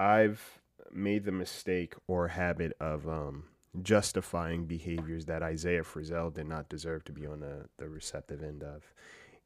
I've 0.00 0.60
made 0.92 1.24
the 1.24 1.32
mistake 1.32 1.94
or 2.06 2.28
habit 2.28 2.76
of 2.80 3.08
um, 3.08 3.44
justifying 3.82 4.64
behaviors 4.64 5.26
that 5.26 5.42
Isaiah 5.42 5.82
Frizzelle 5.82 6.32
did 6.32 6.46
not 6.46 6.68
deserve 6.68 7.04
to 7.04 7.12
be 7.12 7.26
on 7.26 7.40
the, 7.40 7.66
the 7.76 7.88
receptive 7.88 8.42
end 8.42 8.62
of. 8.62 8.92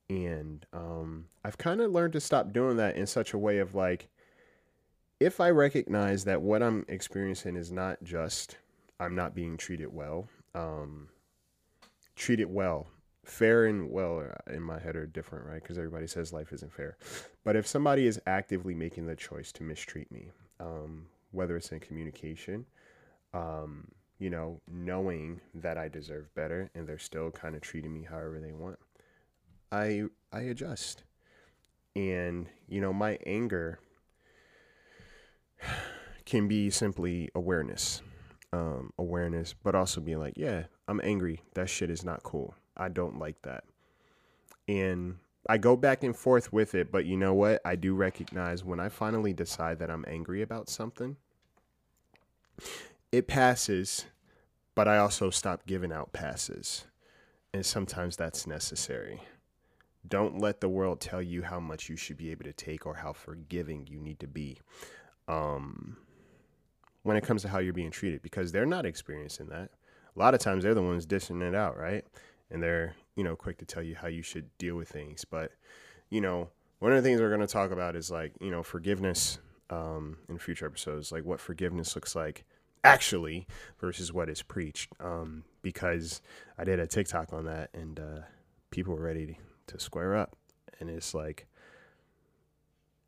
And 0.08 0.66
um, 0.72 1.26
I've 1.44 1.58
kind 1.58 1.80
of 1.80 1.90
learned 1.90 2.12
to 2.14 2.20
stop 2.20 2.52
doing 2.52 2.76
that 2.76 2.96
in 2.96 3.06
such 3.06 3.32
a 3.32 3.38
way 3.38 3.58
of 3.58 3.74
like, 3.74 4.08
if 5.20 5.40
I 5.40 5.50
recognize 5.50 6.24
that 6.24 6.42
what 6.42 6.62
I'm 6.62 6.84
experiencing 6.88 7.56
is 7.56 7.70
not 7.70 8.02
just 8.02 8.56
I'm 8.98 9.14
not 9.14 9.34
being 9.34 9.56
treated 9.56 9.92
well, 9.92 10.28
um, 10.54 11.08
treated 12.16 12.50
well, 12.50 12.88
fair 13.24 13.66
and 13.66 13.90
well 13.90 14.20
uh, 14.20 14.52
in 14.52 14.62
my 14.62 14.78
head 14.78 14.96
are 14.96 15.06
different, 15.06 15.46
right? 15.46 15.62
Because 15.62 15.78
everybody 15.78 16.06
says 16.06 16.32
life 16.32 16.52
isn't 16.52 16.72
fair. 16.72 16.96
But 17.44 17.56
if 17.56 17.66
somebody 17.66 18.06
is 18.06 18.20
actively 18.26 18.74
making 18.74 19.06
the 19.06 19.16
choice 19.16 19.52
to 19.52 19.62
mistreat 19.62 20.10
me, 20.10 20.30
um, 20.60 21.06
whether 21.30 21.56
it's 21.56 21.72
in 21.72 21.80
communication, 21.80 22.66
um, 23.32 23.88
you 24.18 24.30
know, 24.30 24.60
knowing 24.70 25.40
that 25.54 25.78
I 25.78 25.88
deserve 25.88 26.32
better 26.34 26.70
and 26.74 26.86
they're 26.86 26.98
still 26.98 27.30
kind 27.30 27.54
of 27.54 27.60
treating 27.60 27.92
me 27.92 28.04
however 28.08 28.40
they 28.40 28.52
want, 28.52 28.78
I 29.70 30.04
I 30.32 30.40
adjust. 30.42 31.04
And 31.94 32.46
you 32.68 32.80
know, 32.80 32.92
my 32.92 33.18
anger 33.26 33.78
can 36.24 36.48
be 36.48 36.70
simply 36.70 37.30
awareness. 37.34 38.02
Um, 38.54 38.92
awareness, 38.98 39.54
but 39.54 39.74
also 39.74 40.02
being 40.02 40.18
like, 40.18 40.34
yeah, 40.36 40.64
I'm 40.86 41.00
angry. 41.02 41.40
That 41.54 41.70
shit 41.70 41.88
is 41.88 42.04
not 42.04 42.22
cool. 42.22 42.54
I 42.76 42.88
don't 42.88 43.18
like 43.18 43.40
that. 43.42 43.64
And 44.68 45.16
I 45.48 45.58
go 45.58 45.76
back 45.76 46.04
and 46.04 46.16
forth 46.16 46.52
with 46.52 46.74
it, 46.74 46.92
but 46.92 47.04
you 47.04 47.16
know 47.16 47.34
what? 47.34 47.60
I 47.64 47.74
do 47.74 47.94
recognize 47.94 48.64
when 48.64 48.78
I 48.80 48.88
finally 48.88 49.32
decide 49.32 49.78
that 49.80 49.90
I'm 49.90 50.04
angry 50.06 50.40
about 50.40 50.68
something, 50.68 51.16
it 53.10 53.26
passes, 53.26 54.06
but 54.74 54.86
I 54.86 54.98
also 54.98 55.30
stop 55.30 55.66
giving 55.66 55.92
out 55.92 56.12
passes. 56.12 56.86
And 57.52 57.66
sometimes 57.66 58.16
that's 58.16 58.46
necessary. 58.46 59.20
Don't 60.06 60.38
let 60.38 60.60
the 60.60 60.68
world 60.68 61.00
tell 61.00 61.20
you 61.20 61.42
how 61.42 61.60
much 61.60 61.88
you 61.88 61.96
should 61.96 62.16
be 62.16 62.30
able 62.30 62.44
to 62.44 62.52
take 62.52 62.86
or 62.86 62.94
how 62.94 63.12
forgiving 63.12 63.86
you 63.88 64.00
need 64.00 64.20
to 64.20 64.26
be. 64.26 64.58
Um, 65.28 65.96
when 67.02 67.16
it 67.16 67.24
comes 67.24 67.42
to 67.42 67.48
how 67.48 67.58
you're 67.58 67.72
being 67.72 67.90
treated, 67.90 68.22
because 68.22 68.52
they're 68.52 68.64
not 68.64 68.86
experiencing 68.86 69.48
that. 69.48 69.70
A 70.14 70.18
lot 70.18 70.34
of 70.34 70.40
times 70.40 70.62
they're 70.62 70.74
the 70.74 70.82
ones 70.82 71.04
dishing 71.06 71.42
it 71.42 71.54
out, 71.54 71.76
right? 71.76 72.04
And 72.52 72.62
they're, 72.62 72.94
you 73.16 73.24
know, 73.24 73.34
quick 73.34 73.58
to 73.58 73.64
tell 73.64 73.82
you 73.82 73.96
how 73.96 74.08
you 74.08 74.22
should 74.22 74.56
deal 74.58 74.76
with 74.76 74.88
things. 74.88 75.24
But, 75.24 75.52
you 76.10 76.20
know, 76.20 76.50
one 76.78 76.92
of 76.92 77.02
the 77.02 77.08
things 77.08 77.20
we're 77.20 77.28
going 77.28 77.40
to 77.40 77.46
talk 77.46 77.70
about 77.70 77.96
is 77.96 78.10
like, 78.10 78.34
you 78.40 78.50
know, 78.50 78.62
forgiveness 78.62 79.38
um, 79.70 80.18
in 80.28 80.38
future 80.38 80.66
episodes, 80.66 81.10
like 81.10 81.24
what 81.24 81.40
forgiveness 81.40 81.94
looks 81.94 82.14
like 82.14 82.44
actually 82.84 83.46
versus 83.80 84.12
what 84.12 84.28
is 84.28 84.42
preached. 84.42 84.92
Um, 85.00 85.44
because 85.62 86.20
I 86.58 86.64
did 86.64 86.78
a 86.78 86.86
TikTok 86.86 87.32
on 87.32 87.46
that 87.46 87.70
and 87.72 87.98
uh, 87.98 88.20
people 88.70 88.94
were 88.94 89.02
ready 89.02 89.38
to 89.68 89.80
square 89.80 90.14
up. 90.14 90.36
And 90.78 90.90
it's 90.90 91.14
like, 91.14 91.46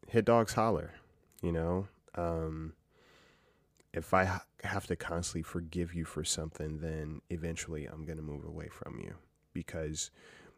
hit 0.08 0.24
dogs 0.24 0.54
holler, 0.54 0.94
you 1.42 1.52
know? 1.52 1.88
Um, 2.14 2.72
if 3.92 4.14
I 4.14 4.24
ha- 4.24 4.44
have 4.62 4.86
to 4.86 4.96
constantly 4.96 5.42
forgive 5.42 5.92
you 5.92 6.04
for 6.04 6.24
something, 6.24 6.78
then 6.78 7.20
eventually 7.28 7.86
I'm 7.86 8.04
going 8.04 8.16
to 8.18 8.22
move 8.22 8.44
away 8.44 8.68
from 8.68 9.00
you 9.00 9.14
because 9.54 10.10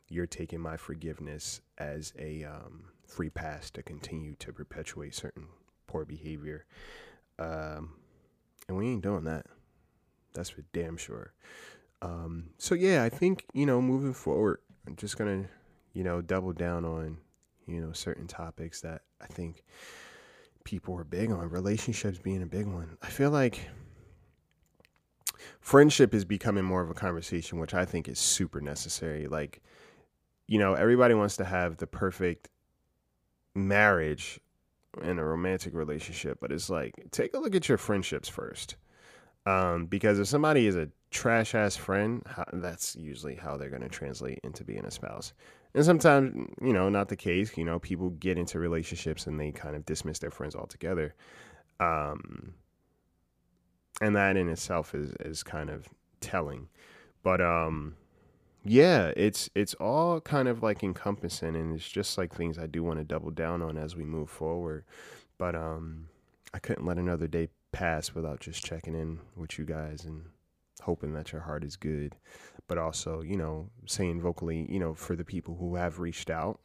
you're 0.09 0.27
taking 0.27 0.61
my 0.61 0.77
forgiveness 0.77 1.61
as 1.79 2.13
a 2.19 2.45
um, 2.45 2.85
free 3.07 3.31
pass 3.31 3.71
to 3.71 3.83
continue 3.83 4.35
to 4.37 4.53
perpetuate 4.53 5.15
certain 5.15 5.47
poor 5.87 6.05
behavior. 6.05 6.65
Um, 7.39 7.95
and 8.69 8.77
we 8.77 8.89
ain't 8.89 9.03
doing 9.03 9.25
that. 9.25 9.47
That's 10.33 10.51
for 10.51 10.63
damn 10.73 10.97
sure. 10.97 11.33
Um, 12.03 12.51
so 12.59 12.75
yeah, 12.75 13.05
I 13.05 13.09
think 13.09 13.45
you 13.55 13.67
know, 13.67 13.81
moving 13.81 14.13
forward, 14.13 14.59
I'm 14.87 14.97
just 14.97 15.17
gonna, 15.17 15.47
you 15.93 16.05
know, 16.05 16.21
double 16.21 16.53
down 16.53 16.85
on, 16.85 17.19
you 17.67 17.81
know, 17.81 17.93
certain 17.93 18.27
topics 18.27 18.81
that 18.83 19.03
I 19.21 19.27
think 19.27 19.65
people 20.65 20.99
are 20.99 21.05
big 21.05 21.31
on. 21.31 21.49
Relationships 21.49 22.19
being 22.19 22.43
a 22.43 22.47
big 22.47 22.67
one. 22.67 22.99
I 23.03 23.09
feel 23.09 23.31
like 23.31 23.61
friendship 25.61 26.15
is 26.15 26.25
becoming 26.25 26.65
more 26.65 26.83
of 26.83 26.91
a 26.91 26.95
conversation, 26.95 27.59
which 27.59 27.75
I 27.75 27.85
think 27.85 28.09
is 28.09 28.19
super 28.19 28.61
necessary. 28.61 29.27
Like, 29.27 29.63
you 30.47 30.59
know, 30.59 30.75
everybody 30.75 31.15
wants 31.15 31.37
to 31.39 31.45
have 31.45 31.77
the 31.77 31.87
perfect 31.87 32.49
marriage 33.55 34.41
in 35.03 35.19
a 35.19 35.25
romantic 35.25 35.75
relationship, 35.75 36.39
but 36.41 36.53
it's 36.53 36.71
like 36.71 36.95
take 37.11 37.35
a 37.35 37.39
look 37.39 37.55
at 37.55 37.69
your 37.69 37.79
friendships 37.79 38.29
first. 38.29 38.77
Um, 39.45 39.87
because 39.87 40.19
if 40.19 40.27
somebody 40.27 40.67
is 40.67 40.75
a 40.75 40.89
trash 41.11 41.55
ass 41.55 41.77
friend, 41.77 42.23
that's 42.53 42.97
usually 42.97 43.37
how 43.37 43.57
they're 43.57 43.71
going 43.71 43.83
to 43.83 43.89
translate 43.89 44.41
into 44.43 44.65
being 44.65 44.85
a 44.85 44.91
spouse. 44.91 45.33
And 45.75 45.85
sometimes, 45.85 46.51
you 46.61 46.73
know, 46.73 46.89
not 46.89 47.09
the 47.09 47.17
case. 47.17 47.57
You 47.57 47.65
know, 47.65 47.79
people 47.79 48.11
get 48.11 48.39
into 48.39 48.59
relationships 48.59 49.27
and 49.27 49.39
they 49.39 49.53
kind 49.53 49.77
of 49.77 49.87
dismiss 49.87 50.19
their 50.19 50.31
friends 50.31 50.57
altogether. 50.57 51.15
Um, 51.79 52.55
and 54.01 54.15
that 54.17 54.37
in 54.37 54.49
itself 54.49 54.95
is 54.95 55.13
is 55.21 55.43
kind 55.43 55.71
of 55.71 55.89
telling. 56.21 56.69
But 57.23 57.41
um, 57.41 57.97
yeah, 58.65 59.13
it's 59.17 59.49
it's 59.55 59.75
all 59.75 60.21
kind 60.21 60.49
of 60.49 60.63
like 60.63 60.83
encompassing, 60.83 61.57
and 61.57 61.75
it's 61.75 61.89
just 61.89 62.19
like 62.19 62.35
things 62.35 62.59
I 62.59 62.67
do 62.67 62.83
want 62.83 62.99
to 62.99 63.05
double 63.05 63.31
down 63.31 63.63
on 63.63 63.77
as 63.77 63.97
we 63.97 64.05
move 64.05 64.31
forward. 64.31 64.85
But 65.39 65.55
um, 65.55 66.09
I 66.55 66.59
couldn't 66.59 66.87
let 66.87 66.99
another 66.99 67.27
day 67.27 67.49
pass 67.73 68.15
without 68.15 68.41
just 68.41 68.65
checking 68.65 68.95
in 68.95 69.21
with 69.37 69.59
you 69.59 69.65
guys 69.65 70.05
and 70.05 70.25
hoping 70.83 71.13
that 71.13 71.33
your 71.33 71.43
heart 71.43 71.65
is 71.65 71.77
good. 71.77 72.17
But 72.69 72.79
also, 72.79 73.23
you 73.23 73.37
know, 73.37 73.71
saying 73.87 74.21
vocally, 74.21 74.67
you 74.69 74.81
know, 74.81 74.95
for 74.95 75.15
the 75.15 75.25
people 75.25 75.57
who 75.57 75.77
have 75.77 76.01
reached 76.01 76.31
out, 76.31 76.61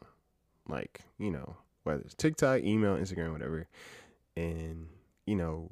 like 0.68 1.00
you 1.18 1.30
know, 1.30 1.56
whether 1.84 2.00
it's 2.00 2.14
TikTok, 2.14 2.62
email, 2.62 2.96
Instagram, 2.96 3.32
whatever, 3.32 3.68
and 4.36 4.88
you 5.26 5.36
know, 5.36 5.70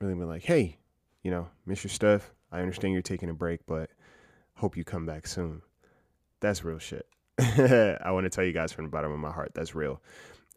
really 0.00 0.14
be 0.14 0.24
like, 0.24 0.44
hey, 0.44 0.78
you 1.22 1.30
know, 1.30 1.48
miss 1.66 1.84
your 1.84 1.90
stuff. 1.90 2.32
I 2.50 2.60
understand 2.60 2.92
you're 2.92 3.02
taking 3.02 3.28
a 3.28 3.34
break, 3.34 3.66
but 3.66 3.90
Hope 4.58 4.76
you 4.76 4.82
come 4.82 5.06
back 5.06 5.28
soon. 5.28 5.62
That's 6.40 6.64
real 6.64 6.80
shit. 6.80 7.06
I 7.38 8.10
want 8.10 8.24
to 8.24 8.28
tell 8.28 8.42
you 8.42 8.52
guys 8.52 8.72
from 8.72 8.86
the 8.86 8.90
bottom 8.90 9.12
of 9.12 9.18
my 9.20 9.30
heart, 9.30 9.52
that's 9.54 9.72
real. 9.72 10.02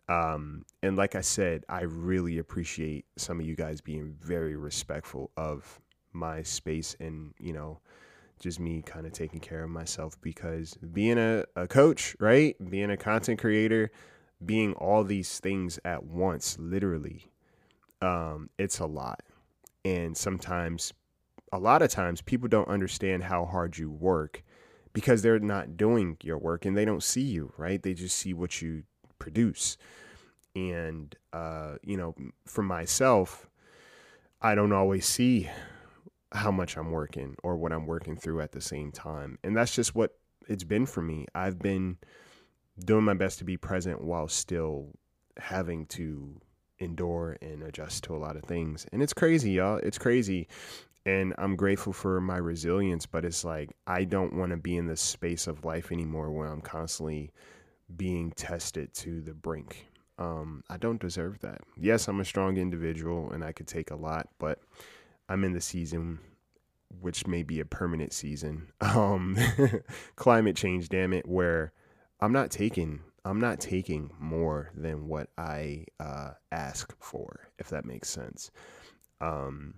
Um, 0.09 0.65
and 0.81 0.97
like 0.97 1.13
I 1.13 1.21
said, 1.21 1.65
I 1.69 1.81
really 1.81 2.39
appreciate 2.39 3.05
some 3.15 3.39
of 3.39 3.45
you 3.45 3.55
guys 3.55 3.79
being 3.79 4.15
very 4.19 4.55
respectful 4.55 5.29
of 5.37 5.79
my 6.13 6.41
space 6.41 6.95
and, 6.99 7.35
you 7.39 7.53
know, 7.53 7.79
just 8.39 8.59
me 8.59 8.81
kind 8.81 9.05
of 9.05 9.13
taking 9.13 9.39
care 9.39 9.63
of 9.63 9.69
myself 9.69 10.19
because 10.19 10.73
being 10.91 11.19
a, 11.19 11.45
a 11.55 11.67
coach, 11.67 12.15
right? 12.19 12.55
Being 12.71 12.89
a 12.89 12.97
content 12.97 13.39
creator, 13.39 13.91
being 14.43 14.73
all 14.73 15.03
these 15.03 15.37
things 15.37 15.79
at 15.85 16.03
once, 16.03 16.57
literally, 16.59 17.27
um, 18.01 18.49
it's 18.57 18.79
a 18.79 18.87
lot. 18.87 19.21
And 19.83 20.15
sometimes 20.15 20.93
a 21.51 21.59
lot 21.59 21.81
of 21.81 21.89
times 21.89 22.21
people 22.21 22.47
don't 22.47 22.67
understand 22.67 23.23
how 23.23 23.45
hard 23.45 23.77
you 23.77 23.89
work 23.89 24.43
because 24.93 25.21
they're 25.21 25.39
not 25.39 25.77
doing 25.77 26.17
your 26.23 26.37
work 26.37 26.65
and 26.65 26.77
they 26.77 26.85
don't 26.85 27.03
see 27.03 27.21
you, 27.21 27.53
right? 27.57 27.81
They 27.81 27.93
just 27.93 28.17
see 28.17 28.33
what 28.33 28.61
you 28.61 28.83
produce. 29.19 29.77
And, 30.55 31.15
uh, 31.31 31.75
you 31.83 31.97
know, 31.97 32.15
for 32.45 32.61
myself, 32.61 33.49
I 34.41 34.55
don't 34.55 34.73
always 34.73 35.05
see 35.05 35.49
how 36.33 36.51
much 36.51 36.77
I'm 36.77 36.91
working 36.91 37.35
or 37.43 37.57
what 37.57 37.71
I'm 37.71 37.85
working 37.85 38.17
through 38.17 38.41
at 38.41 38.51
the 38.51 38.61
same 38.61 38.91
time. 38.91 39.37
And 39.43 39.55
that's 39.55 39.75
just 39.75 39.95
what 39.95 40.17
it's 40.47 40.63
been 40.63 40.85
for 40.85 41.01
me. 41.01 41.25
I've 41.35 41.59
been 41.59 41.97
doing 42.79 43.03
my 43.03 43.13
best 43.13 43.39
to 43.39 43.43
be 43.43 43.57
present 43.57 44.01
while 44.01 44.27
still 44.27 44.89
having 45.37 45.85
to 45.87 46.39
endure 46.81 47.37
and 47.41 47.63
adjust 47.63 48.03
to 48.05 48.15
a 48.15 48.17
lot 48.17 48.35
of 48.35 48.43
things. 48.43 48.85
And 48.91 49.01
it's 49.01 49.13
crazy, 49.13 49.51
y'all. 49.51 49.77
It's 49.77 49.97
crazy 49.97 50.47
and 51.05 51.33
I'm 51.37 51.55
grateful 51.55 51.93
for 51.93 52.21
my 52.21 52.37
resilience, 52.37 53.05
but 53.05 53.25
it's 53.25 53.43
like 53.43 53.75
I 53.87 54.03
don't 54.03 54.35
want 54.35 54.51
to 54.51 54.57
be 54.57 54.77
in 54.77 54.87
this 54.87 55.01
space 55.01 55.47
of 55.47 55.65
life 55.65 55.91
anymore 55.91 56.31
where 56.31 56.47
I'm 56.47 56.61
constantly 56.61 57.31
being 57.95 58.31
tested 58.31 58.93
to 58.95 59.21
the 59.21 59.33
brink. 59.33 59.87
Um, 60.19 60.63
I 60.69 60.77
don't 60.77 61.01
deserve 61.01 61.39
that. 61.39 61.61
Yes, 61.77 62.07
I'm 62.07 62.19
a 62.19 62.25
strong 62.25 62.57
individual 62.57 63.31
and 63.31 63.43
I 63.43 63.51
could 63.51 63.67
take 63.67 63.89
a 63.89 63.95
lot, 63.95 64.27
but 64.37 64.59
I'm 65.27 65.43
in 65.43 65.53
the 65.53 65.61
season 65.61 66.19
which 66.99 67.25
may 67.25 67.41
be 67.41 67.59
a 67.61 67.65
permanent 67.65 68.13
season. 68.13 68.67
Um, 68.81 69.37
climate 70.15 70.57
change, 70.57 70.89
damn 70.89 71.13
it, 71.13 71.27
where 71.27 71.71
I'm 72.19 72.33
not 72.33 72.51
taking 72.51 72.99
I'm 73.23 73.39
not 73.39 73.59
taking 73.59 74.11
more 74.19 74.71
than 74.75 75.07
what 75.07 75.29
I 75.37 75.85
uh, 75.99 76.31
ask 76.51 76.93
for, 76.99 77.49
if 77.59 77.69
that 77.69 77.85
makes 77.85 78.09
sense. 78.09 78.51
Um, 79.19 79.75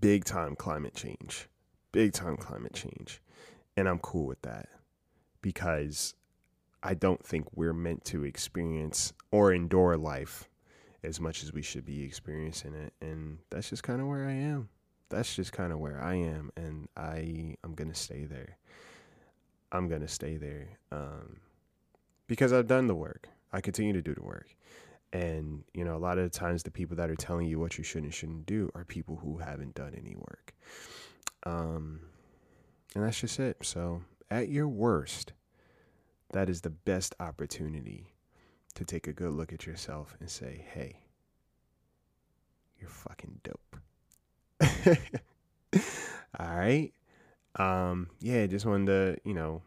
big 0.00 0.24
time 0.24 0.56
climate 0.56 0.94
change. 0.94 1.48
big 1.92 2.12
time 2.12 2.36
climate 2.36 2.74
change. 2.74 3.20
And 3.76 3.88
I'm 3.88 3.98
cool 3.98 4.26
with 4.26 4.42
that 4.42 4.68
because 5.42 6.14
I 6.82 6.94
don't 6.94 7.24
think 7.24 7.46
we're 7.54 7.72
meant 7.72 8.04
to 8.06 8.24
experience 8.24 9.12
or 9.30 9.52
endure 9.52 9.96
life 9.96 10.48
as 11.02 11.20
much 11.20 11.42
as 11.42 11.52
we 11.52 11.62
should 11.62 11.84
be 11.84 12.02
experiencing 12.02 12.74
it. 12.74 12.92
And 13.00 13.38
that's 13.50 13.70
just 13.70 13.82
kind 13.82 14.00
of 14.00 14.06
where 14.08 14.26
I 14.26 14.32
am. 14.32 14.68
That's 15.08 15.34
just 15.34 15.52
kind 15.52 15.72
of 15.72 15.78
where 15.78 16.02
I 16.02 16.14
am. 16.16 16.50
And 16.56 16.88
I, 16.96 17.56
I'm 17.64 17.74
to 17.90 17.98
stay 17.98 18.24
there. 18.24 18.56
I'm 19.72 19.88
to 20.00 20.08
stay 20.08 20.36
there 20.36 20.68
um, 20.92 21.40
because 22.26 22.52
I've 22.52 22.66
done 22.66 22.86
the 22.86 22.94
work. 22.94 23.28
I 23.52 23.60
continue 23.60 23.92
to 23.92 24.02
do 24.02 24.14
the 24.14 24.22
work. 24.22 24.54
And, 25.12 25.64
you 25.72 25.84
know, 25.84 25.96
a 25.96 25.98
lot 25.98 26.18
of 26.18 26.24
the 26.24 26.38
times 26.38 26.62
the 26.62 26.70
people 26.70 26.96
that 26.96 27.10
are 27.10 27.16
telling 27.16 27.46
you 27.46 27.58
what 27.58 27.78
you 27.78 27.84
should 27.84 28.02
and 28.02 28.12
shouldn't 28.12 28.46
do 28.46 28.70
are 28.74 28.84
people 28.84 29.16
who 29.16 29.38
haven't 29.38 29.74
done 29.74 29.94
any 29.96 30.16
work. 30.16 30.54
Um, 31.44 32.00
and 32.94 33.04
that's 33.04 33.20
just 33.20 33.38
it. 33.38 33.58
So, 33.62 34.02
at 34.30 34.48
your 34.48 34.68
worst, 34.68 35.32
that 36.32 36.50
is 36.50 36.62
the 36.62 36.70
best 36.70 37.14
opportunity 37.20 38.12
to 38.74 38.84
take 38.84 39.06
a 39.06 39.12
good 39.12 39.32
look 39.32 39.52
at 39.52 39.64
yourself 39.64 40.16
and 40.20 40.28
say, 40.28 40.66
hey, 40.74 41.00
you're 42.78 42.90
fucking 42.90 43.40
dope. 43.42 43.76
All 46.38 46.56
right. 46.56 46.92
Um, 47.56 48.10
yeah, 48.20 48.46
just 48.46 48.66
wanted 48.66 48.86
to, 48.86 49.28
you 49.28 49.34
know, 49.34 49.62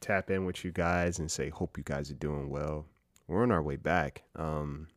tap 0.00 0.30
in 0.30 0.44
with 0.44 0.64
you 0.64 0.72
guys 0.72 1.18
and 1.18 1.30
say, 1.30 1.48
hope 1.48 1.76
you 1.76 1.84
guys 1.84 2.10
are 2.10 2.14
doing 2.14 2.50
well. 2.50 2.86
We're 3.26 3.42
on 3.42 3.52
our 3.52 3.62
way 3.62 3.76
back. 3.76 4.22
Um, 4.36 4.88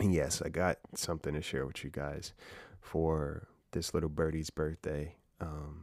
and 0.00 0.12
yes, 0.12 0.42
I 0.42 0.48
got 0.48 0.78
something 0.94 1.34
to 1.34 1.42
share 1.42 1.66
with 1.66 1.84
you 1.84 1.90
guys 1.90 2.32
for 2.80 3.48
this 3.72 3.94
little 3.94 4.08
birdie's 4.08 4.50
birthday. 4.50 5.16
Um, 5.40 5.82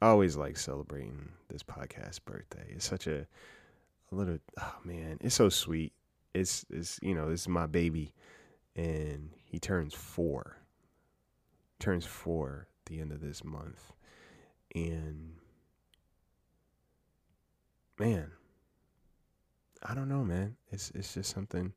I 0.00 0.08
always 0.08 0.36
like 0.36 0.56
celebrating 0.56 1.30
this 1.48 1.62
podcast 1.62 2.24
birthday. 2.24 2.66
It's 2.68 2.88
such 2.88 3.06
a, 3.06 3.26
a 4.10 4.14
little 4.14 4.38
oh 4.60 4.74
man, 4.84 5.18
it's 5.20 5.34
so 5.34 5.48
sweet. 5.48 5.92
It's 6.34 6.66
it's 6.70 6.98
you 7.02 7.14
know, 7.14 7.30
this 7.30 7.42
is 7.42 7.48
my 7.48 7.66
baby 7.66 8.12
and 8.76 9.30
he 9.44 9.58
turns 9.58 9.94
4. 9.94 10.56
Turns 11.78 12.04
4 12.04 12.68
the 12.86 13.00
end 13.00 13.12
of 13.12 13.20
this 13.20 13.42
month. 13.42 13.92
And 14.74 15.34
man, 17.98 18.32
I 19.82 19.94
don't 19.94 20.08
know, 20.08 20.24
man. 20.24 20.56
It's 20.70 20.90
it's 20.94 21.14
just 21.14 21.30
something 21.30 21.72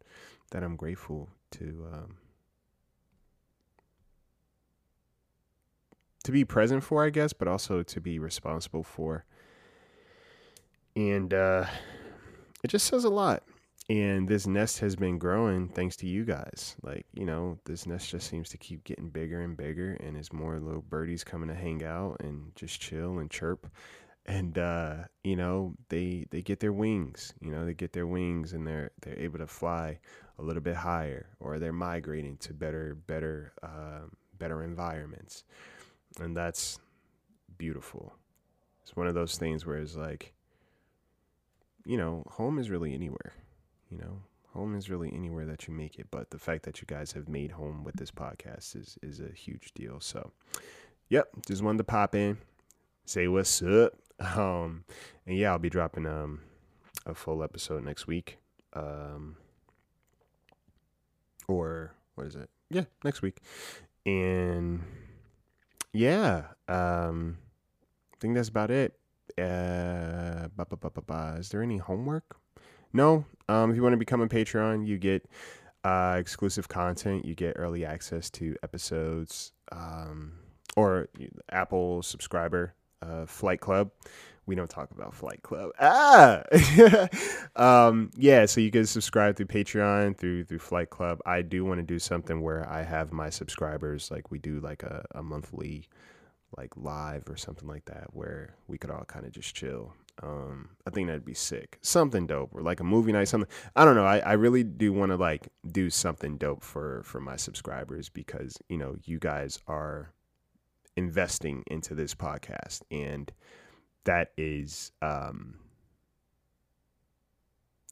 that 0.51 0.63
I'm 0.63 0.75
grateful 0.75 1.29
to 1.51 1.87
um, 1.93 2.17
to 6.23 6.31
be 6.31 6.45
present 6.45 6.83
for, 6.83 7.05
I 7.05 7.09
guess, 7.09 7.33
but 7.33 7.47
also 7.47 7.83
to 7.83 8.01
be 8.01 8.19
responsible 8.19 8.83
for. 8.83 9.25
And 10.95 11.33
uh, 11.33 11.65
it 12.63 12.67
just 12.69 12.87
says 12.87 13.03
a 13.03 13.09
lot. 13.09 13.43
And 13.89 14.27
this 14.27 14.45
nest 14.45 14.79
has 14.79 14.95
been 14.95 15.17
growing 15.17 15.67
thanks 15.67 15.95
to 15.97 16.07
you 16.07 16.23
guys. 16.23 16.75
Like, 16.83 17.07
you 17.13 17.25
know, 17.25 17.57
this 17.65 17.87
nest 17.87 18.11
just 18.11 18.29
seems 18.29 18.49
to 18.49 18.57
keep 18.57 18.83
getting 18.83 19.09
bigger 19.09 19.41
and 19.41 19.57
bigger, 19.57 19.93
and 19.93 20.15
as 20.15 20.31
more 20.31 20.59
little 20.59 20.83
birdies 20.83 21.23
coming 21.23 21.49
to 21.49 21.55
hang 21.55 21.83
out 21.83 22.17
and 22.19 22.51
just 22.55 22.79
chill 22.79 23.17
and 23.17 23.31
chirp. 23.31 23.67
And 24.29 24.57
uh, 24.57 24.95
you 25.25 25.35
know, 25.35 25.73
they 25.89 26.25
they 26.29 26.41
get 26.41 26.61
their 26.61 26.71
wings. 26.73 27.33
You 27.41 27.51
know, 27.51 27.65
they 27.65 27.73
get 27.73 27.93
their 27.93 28.07
wings 28.07 28.53
and 28.53 28.65
they're 28.65 28.91
they're 29.01 29.19
able 29.19 29.39
to 29.39 29.47
fly 29.47 29.99
a 30.37 30.41
little 30.41 30.61
bit 30.61 30.75
higher, 30.75 31.27
or 31.41 31.59
they're 31.59 31.73
migrating 31.73 32.37
to 32.37 32.53
better 32.53 32.95
better 32.95 33.53
uh, 33.61 34.07
better 34.37 34.63
environments 34.63 35.43
and 36.19 36.35
that's 36.35 36.79
beautiful. 37.57 38.13
It's 38.83 38.95
one 38.95 39.07
of 39.07 39.13
those 39.13 39.37
things 39.37 39.65
where 39.65 39.77
it's 39.77 39.95
like, 39.95 40.33
you 41.85 41.97
know, 41.97 42.23
home 42.27 42.59
is 42.59 42.69
really 42.69 42.93
anywhere. 42.93 43.33
You 43.91 43.97
know, 43.99 44.21
home 44.53 44.75
is 44.75 44.89
really 44.89 45.11
anywhere 45.13 45.45
that 45.45 45.67
you 45.67 45.73
make 45.73 45.99
it. 45.99 46.07
But 46.11 46.31
the 46.31 46.39
fact 46.39 46.63
that 46.63 46.81
you 46.81 46.87
guys 46.87 47.11
have 47.13 47.27
made 47.29 47.51
home 47.51 47.83
with 47.83 47.95
this 47.95 48.11
podcast 48.11 48.75
is 48.75 48.97
is 49.01 49.19
a 49.19 49.31
huge 49.33 49.73
deal. 49.73 49.99
So, 49.99 50.31
yep, 51.09 51.29
just 51.47 51.61
wanted 51.63 51.79
to 51.79 51.83
pop 51.85 52.15
in, 52.15 52.37
say 53.05 53.27
what's 53.27 53.61
up. 53.61 53.93
Um, 54.19 54.83
and 55.25 55.37
yeah, 55.37 55.51
I'll 55.51 55.59
be 55.59 55.69
dropping 55.69 56.05
um 56.05 56.41
a 57.05 57.13
full 57.13 57.43
episode 57.43 57.83
next 57.83 58.07
week. 58.07 58.37
Um, 58.73 59.37
or 61.47 61.93
what 62.15 62.27
is 62.27 62.35
it? 62.35 62.49
Yeah, 62.69 62.85
next 63.03 63.21
week. 63.21 63.37
And 64.05 64.81
yeah, 65.93 66.43
um, 66.67 67.37
I 68.13 68.17
think 68.19 68.35
that's 68.35 68.49
about 68.49 68.71
it. 68.71 68.99
Uh, 69.37 70.47
ba, 70.55 70.65
ba, 70.65 71.01
ba, 71.01 71.35
is 71.39 71.49
there 71.49 71.63
any 71.63 71.77
homework? 71.77 72.35
No. 72.93 73.25
Um, 73.47 73.71
if 73.71 73.75
you 73.75 73.83
want 73.83 73.93
to 73.93 73.97
become 73.97 74.21
a 74.21 74.27
Patreon, 74.27 74.85
you 74.85 74.97
get 74.97 75.27
uh, 75.83 76.17
exclusive 76.19 76.67
content. 76.67 77.25
You 77.25 77.35
get 77.35 77.53
early 77.57 77.85
access 77.85 78.29
to 78.31 78.55
episodes, 78.63 79.53
um, 79.71 80.33
or 80.75 81.07
Apple 81.51 82.03
subscriber 82.03 82.73
uh, 83.01 83.25
Flight 83.25 83.59
Club. 83.59 83.91
We 84.45 84.55
don't 84.55 84.69
talk 84.69 84.89
about 84.91 85.13
Flight 85.13 85.43
Club. 85.43 85.71
Ah, 85.79 86.41
um, 87.55 88.09
yeah. 88.15 88.47
So 88.47 88.61
you 88.61 88.71
can 88.71 88.85
subscribe 88.87 89.35
through 89.35 89.45
Patreon, 89.45 90.17
through 90.17 90.45
through 90.45 90.59
Flight 90.59 90.89
Club. 90.89 91.19
I 91.25 91.43
do 91.43 91.63
want 91.65 91.79
to 91.79 91.83
do 91.83 91.99
something 91.99 92.41
where 92.41 92.67
I 92.67 92.81
have 92.81 93.11
my 93.11 93.29
subscribers, 93.29 94.09
like 94.09 94.31
we 94.31 94.39
do, 94.39 94.59
like 94.59 94.81
a, 94.81 95.05
a 95.13 95.21
monthly, 95.21 95.87
like 96.57 96.75
live 96.75 97.29
or 97.29 97.37
something 97.37 97.67
like 97.67 97.85
that, 97.85 98.07
where 98.13 98.55
we 98.67 98.79
could 98.79 98.89
all 98.89 99.05
kind 99.05 99.25
of 99.25 99.31
just 99.31 99.53
chill. 99.53 99.93
Um, 100.23 100.69
I 100.85 100.89
think 100.89 101.07
that'd 101.07 101.23
be 101.23 101.33
sick. 101.33 101.77
Something 101.81 102.25
dope, 102.27 102.49
or 102.53 102.61
like 102.61 102.79
a 102.79 102.83
movie 102.83 103.11
night, 103.11 103.27
something. 103.27 103.49
I 103.75 103.85
don't 103.85 103.95
know. 103.95 104.05
I, 104.05 104.17
I 104.19 104.33
really 104.33 104.63
do 104.63 104.91
want 104.91 105.11
to 105.11 105.15
like 105.15 105.49
do 105.71 105.91
something 105.91 106.37
dope 106.37 106.63
for 106.63 107.03
for 107.05 107.19
my 107.19 107.35
subscribers 107.35 108.09
because 108.09 108.57
you 108.67 108.77
know 108.77 108.95
you 109.05 109.19
guys 109.19 109.59
are 109.67 110.11
investing 110.95 111.63
into 111.67 111.95
this 111.95 112.13
podcast 112.13 112.81
and 112.91 113.31
that 114.03 114.31
is 114.37 114.91
um 115.01 115.55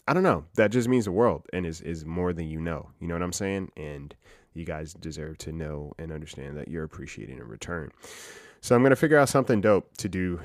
I 0.07 0.13
don't 0.13 0.23
know. 0.23 0.45
That 0.55 0.71
just 0.71 0.88
means 0.88 1.03
the 1.05 1.12
world 1.12 1.45
and 1.51 1.65
is 1.65 1.81
is 1.81 2.05
more 2.05 2.31
than 2.31 2.47
you 2.47 2.62
know. 2.62 2.89
You 2.99 3.07
know 3.07 3.15
what 3.15 3.23
I'm 3.23 3.33
saying? 3.33 3.71
And 3.75 4.15
you 4.53 4.63
guys 4.63 4.93
deserve 4.93 5.38
to 5.39 5.51
know 5.51 5.93
and 5.99 6.12
understand 6.12 6.57
that 6.57 6.69
you're 6.69 6.86
appreciating 6.86 7.38
in 7.38 7.47
return. 7.47 7.91
So 8.62 8.75
I'm 8.75 8.83
gonna 8.83 8.95
figure 8.95 9.17
out 9.17 9.29
something 9.29 9.60
dope 9.60 9.95
to 9.97 10.07
do 10.07 10.39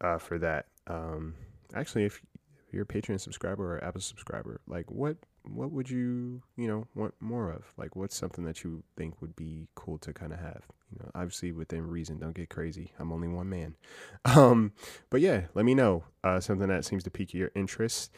uh, 0.00 0.18
for 0.18 0.38
that. 0.38 0.66
Um, 0.86 1.34
actually, 1.74 2.04
if 2.04 2.22
you're 2.70 2.84
a 2.84 2.86
Patreon 2.86 3.20
subscriber 3.20 3.76
or 3.76 3.84
Apple 3.84 4.00
subscriber, 4.00 4.60
like 4.68 4.90
what 4.90 5.16
what 5.44 5.70
would 5.72 5.90
you 5.90 6.42
you 6.56 6.68
know 6.68 6.86
want 6.94 7.14
more 7.20 7.50
of? 7.50 7.64
Like 7.76 7.96
what's 7.96 8.16
something 8.16 8.44
that 8.44 8.64
you 8.64 8.82
think 8.96 9.20
would 9.20 9.36
be 9.36 9.68
cool 9.74 9.98
to 9.98 10.12
kind 10.12 10.32
of 10.32 10.40
have? 10.40 10.64
you 10.90 10.98
know, 11.00 11.10
obviously 11.14 11.52
within 11.52 11.86
reason. 11.86 12.18
Don't 12.18 12.34
get 12.34 12.48
crazy. 12.48 12.92
I'm 12.98 13.12
only 13.12 13.28
one 13.28 13.48
man. 13.48 13.76
Um, 14.24 14.72
but 15.10 15.20
yeah, 15.20 15.42
let 15.54 15.64
me 15.64 15.74
know 15.74 16.04
uh, 16.22 16.38
something 16.38 16.68
that 16.68 16.84
seems 16.84 17.02
to 17.04 17.10
pique 17.10 17.32
your 17.32 17.50
interest. 17.54 18.12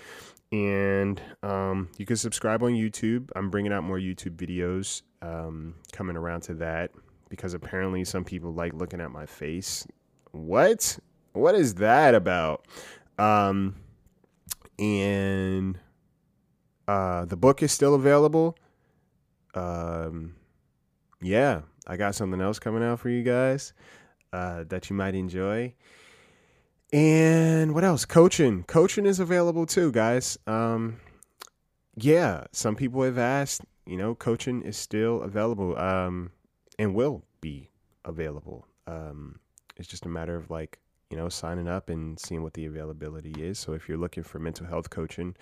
And 0.51 1.21
um, 1.43 1.89
you 1.99 2.05
can 2.05 2.17
subscribe 2.17 2.63
on 2.63 2.73
YouTube. 2.73 3.31
I'm 3.37 3.49
bringing 3.49 3.73
out 3.73 3.85
more 3.85 3.99
YouTube 3.99 4.35
videos 4.37 5.03
um, 5.23 5.77
coming 5.93 6.17
around 6.17 6.41
to 6.43 6.55
that 6.55 6.91
because 7.29 7.55
apparently 7.55 8.05
some 8.05 8.25
people 8.25 8.53
like 8.53 8.75
looking 8.75 9.01
at 9.01 9.13
my 9.13 9.25
face. 9.25 9.87
What? 10.33 10.99
What 11.33 11.55
is 11.55 11.77
that 11.77 12.15
about? 12.15 12.67
Um, 13.19 13.77
and 14.79 15.79
uh, 16.91 17.25
the 17.25 17.37
book 17.37 17.63
is 17.63 17.71
still 17.71 17.95
available. 17.95 18.59
Um, 19.55 20.35
yeah, 21.23 21.61
I 21.87 21.97
got 21.97 22.17
something 22.17 22.41
else 22.41 22.59
coming 22.59 22.83
out 22.83 22.99
for 22.99 23.09
you 23.09 23.23
guys 23.23 23.73
uh, 24.33 24.65
that 24.69 24.91
you 24.91 24.97
might 24.97 25.15
enjoy. 25.15 25.73
And 26.93 27.75
what 27.75 27.85
else? 27.85 28.05
Coaching. 28.05 28.65
Coaching 28.65 29.07
is 29.07 29.21
available 29.21 29.67
too, 29.67 29.93
guys. 29.93 30.37
Um, 30.49 30.97
yeah, 31.95 32.47
some 32.51 32.75
people 32.75 33.05
have 33.05 33.19
asked, 33.19 33.61
you 33.87 33.97
know, 33.97 34.17
coaching 34.17 34.63
is 34.63 34.77
still 34.77 35.23
available 35.23 35.79
um, 35.79 36.33
and 36.77 36.93
will 36.93 37.23
be 37.41 37.71
available. 38.05 38.67
Um, 38.89 39.39
it's 39.77 39.87
just 39.87 40.07
a 40.07 40.09
matter 40.09 40.35
of 40.35 40.51
like, 40.51 40.81
you 41.09 41.17
know, 41.17 41.29
signing 41.29 41.69
up 41.69 41.89
and 41.89 42.19
seeing 42.19 42.43
what 42.43 42.55
the 42.55 42.67
availability 42.67 43.41
is. 43.41 43.61
So 43.61 43.75
if 43.75 43.89
you're 43.89 43.97
looking 43.97 44.25
for 44.25 44.41
mental 44.41 44.67
health 44.67 44.91
coaching, 44.91 45.37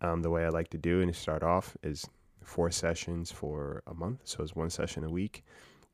um, 0.00 0.22
the 0.22 0.30
way 0.30 0.44
I 0.44 0.48
like 0.50 0.68
to 0.70 0.78
do 0.78 1.00
and 1.00 1.14
start 1.14 1.42
off 1.42 1.76
is 1.82 2.06
four 2.42 2.70
sessions 2.70 3.32
for 3.32 3.82
a 3.86 3.94
month. 3.94 4.20
So 4.24 4.42
it's 4.42 4.54
one 4.56 4.70
session 4.70 5.04
a 5.04 5.10
week. 5.10 5.44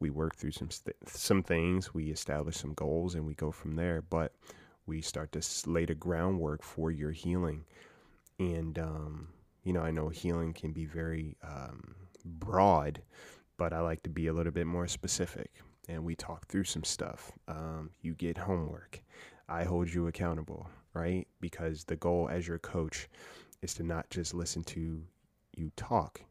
We 0.00 0.10
work 0.10 0.36
through 0.36 0.52
some 0.52 0.70
st- 0.70 0.96
some 1.06 1.42
things. 1.42 1.94
We 1.94 2.10
establish 2.10 2.56
some 2.56 2.74
goals, 2.74 3.14
and 3.14 3.26
we 3.26 3.34
go 3.34 3.52
from 3.52 3.76
there. 3.76 4.02
But 4.02 4.32
we 4.86 5.00
start 5.00 5.32
to 5.32 5.42
lay 5.70 5.84
the 5.86 5.94
groundwork 5.94 6.62
for 6.62 6.90
your 6.90 7.12
healing. 7.12 7.64
And 8.38 8.78
um, 8.78 9.28
you 9.64 9.72
know, 9.72 9.82
I 9.82 9.90
know 9.90 10.08
healing 10.08 10.52
can 10.54 10.72
be 10.72 10.86
very 10.86 11.36
um, 11.42 11.94
broad, 12.24 13.02
but 13.56 13.72
I 13.72 13.80
like 13.80 14.02
to 14.04 14.10
be 14.10 14.26
a 14.26 14.32
little 14.32 14.52
bit 14.52 14.66
more 14.66 14.88
specific. 14.88 15.50
and 15.88 16.04
we 16.04 16.14
talk 16.14 16.46
through 16.48 16.64
some 16.64 16.84
stuff. 16.84 17.32
Um, 17.48 17.90
you 18.02 18.14
get 18.14 18.38
homework. 18.38 19.02
I 19.48 19.64
hold 19.64 19.92
you 19.92 20.06
accountable, 20.06 20.68
right? 20.94 21.26
Because 21.40 21.84
the 21.84 21.96
goal 21.96 22.28
as 22.30 22.46
your 22.48 22.58
coach 22.58 23.08
is 23.62 23.74
to 23.74 23.82
not 23.82 24.10
just 24.10 24.34
listen 24.34 24.62
to 24.64 25.02
you 25.56 25.70
talk. 25.76 26.22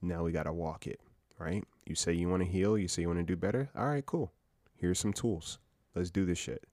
Now 0.00 0.24
we 0.24 0.32
got 0.32 0.44
to 0.44 0.52
walk 0.52 0.86
it, 0.86 1.00
right? 1.38 1.64
You 1.86 1.94
say 1.94 2.12
you 2.12 2.28
want 2.28 2.42
to 2.42 2.48
heal, 2.48 2.78
you 2.78 2.88
say 2.88 3.02
you 3.02 3.08
want 3.08 3.20
to 3.20 3.24
do 3.24 3.36
better. 3.36 3.68
All 3.76 3.86
right, 3.88 4.06
cool. 4.06 4.32
Here's 4.76 4.98
some 4.98 5.12
tools. 5.12 5.58
Let's 5.94 6.10
do 6.10 6.24
this 6.24 6.38
shit. 6.38 6.64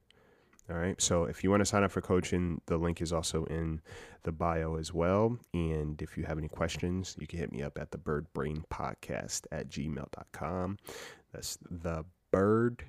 All 0.69 0.77
right. 0.77 0.99
So 0.99 1.25
if 1.25 1.43
you 1.43 1.51
want 1.51 1.61
to 1.61 1.65
sign 1.65 1.83
up 1.83 1.91
for 1.91 2.01
coaching, 2.01 2.59
the 2.65 2.77
link 2.77 2.99
is 3.01 3.13
also 3.13 3.45
in 3.45 3.81
the 4.23 4.31
bio 4.31 4.77
as 4.77 4.91
well. 4.93 5.37
And 5.53 6.01
if 6.01 6.17
you 6.17 6.23
have 6.23 6.39
any 6.39 6.47
questions, 6.47 7.15
you 7.19 7.27
can 7.27 7.37
hit 7.37 7.51
me 7.51 7.61
up 7.61 7.77
at 7.79 7.91
the 7.91 7.99
bird 7.99 8.25
brain 8.33 8.63
podcast 8.71 9.45
at 9.51 9.69
gmail.com. 9.69 10.77
That's 11.31 11.59
the 11.69 12.05
bird 12.31 12.83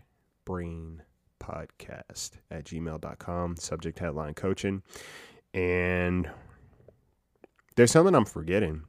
brain 0.47 1.03
podcast 1.39 2.33
at 2.51 2.65
gmail.com. 2.65 3.57
Subject 3.57 3.99
headline 3.99 4.35
coaching. 4.35 4.83
And 5.53 6.31
there's 7.77 7.91
something 7.91 8.15
I'm 8.15 8.25
forgetting. 8.25 8.83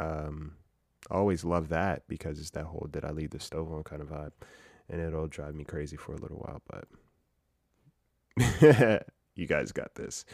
Um, 0.00 0.54
I 1.10 1.14
always 1.14 1.44
love 1.44 1.68
that 1.68 2.08
because 2.08 2.38
it's 2.40 2.50
that 2.50 2.64
whole 2.64 2.88
did 2.90 3.04
I 3.04 3.10
leave 3.10 3.30
the 3.30 3.40
stove 3.40 3.72
on 3.72 3.82
kind 3.82 4.00
of 4.02 4.08
vibe. 4.08 4.32
And 4.88 5.00
it'll 5.00 5.28
drive 5.28 5.54
me 5.54 5.64
crazy 5.64 5.96
for 5.96 6.12
a 6.12 6.18
little 6.18 6.38
while, 6.38 6.62
but 6.68 6.86
you 9.34 9.46
guys 9.46 9.72
got 9.72 9.94
this. 9.94 10.24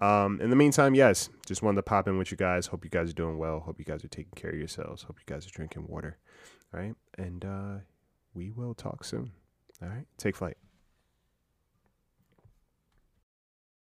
Um, 0.00 0.40
in 0.40 0.50
the 0.50 0.56
meantime, 0.56 0.94
yes, 0.94 1.28
just 1.46 1.62
wanted 1.62 1.76
to 1.76 1.82
pop 1.84 2.08
in 2.08 2.18
with 2.18 2.30
you 2.30 2.36
guys. 2.36 2.66
Hope 2.66 2.84
you 2.84 2.90
guys 2.90 3.10
are 3.10 3.14
doing 3.14 3.38
well. 3.38 3.60
Hope 3.60 3.78
you 3.78 3.84
guys 3.84 4.04
are 4.04 4.08
taking 4.08 4.32
care 4.34 4.50
of 4.50 4.58
yourselves. 4.58 5.02
Hope 5.04 5.18
you 5.18 5.32
guys 5.32 5.46
are 5.46 5.50
drinking 5.50 5.86
water. 5.88 6.18
All 6.72 6.80
right. 6.80 6.94
And 7.16 7.44
uh, 7.44 7.74
we 8.34 8.50
will 8.50 8.74
talk 8.74 9.04
soon. 9.04 9.30
All 9.80 9.88
right. 9.88 10.06
Take 10.18 10.36
flight. 10.36 10.56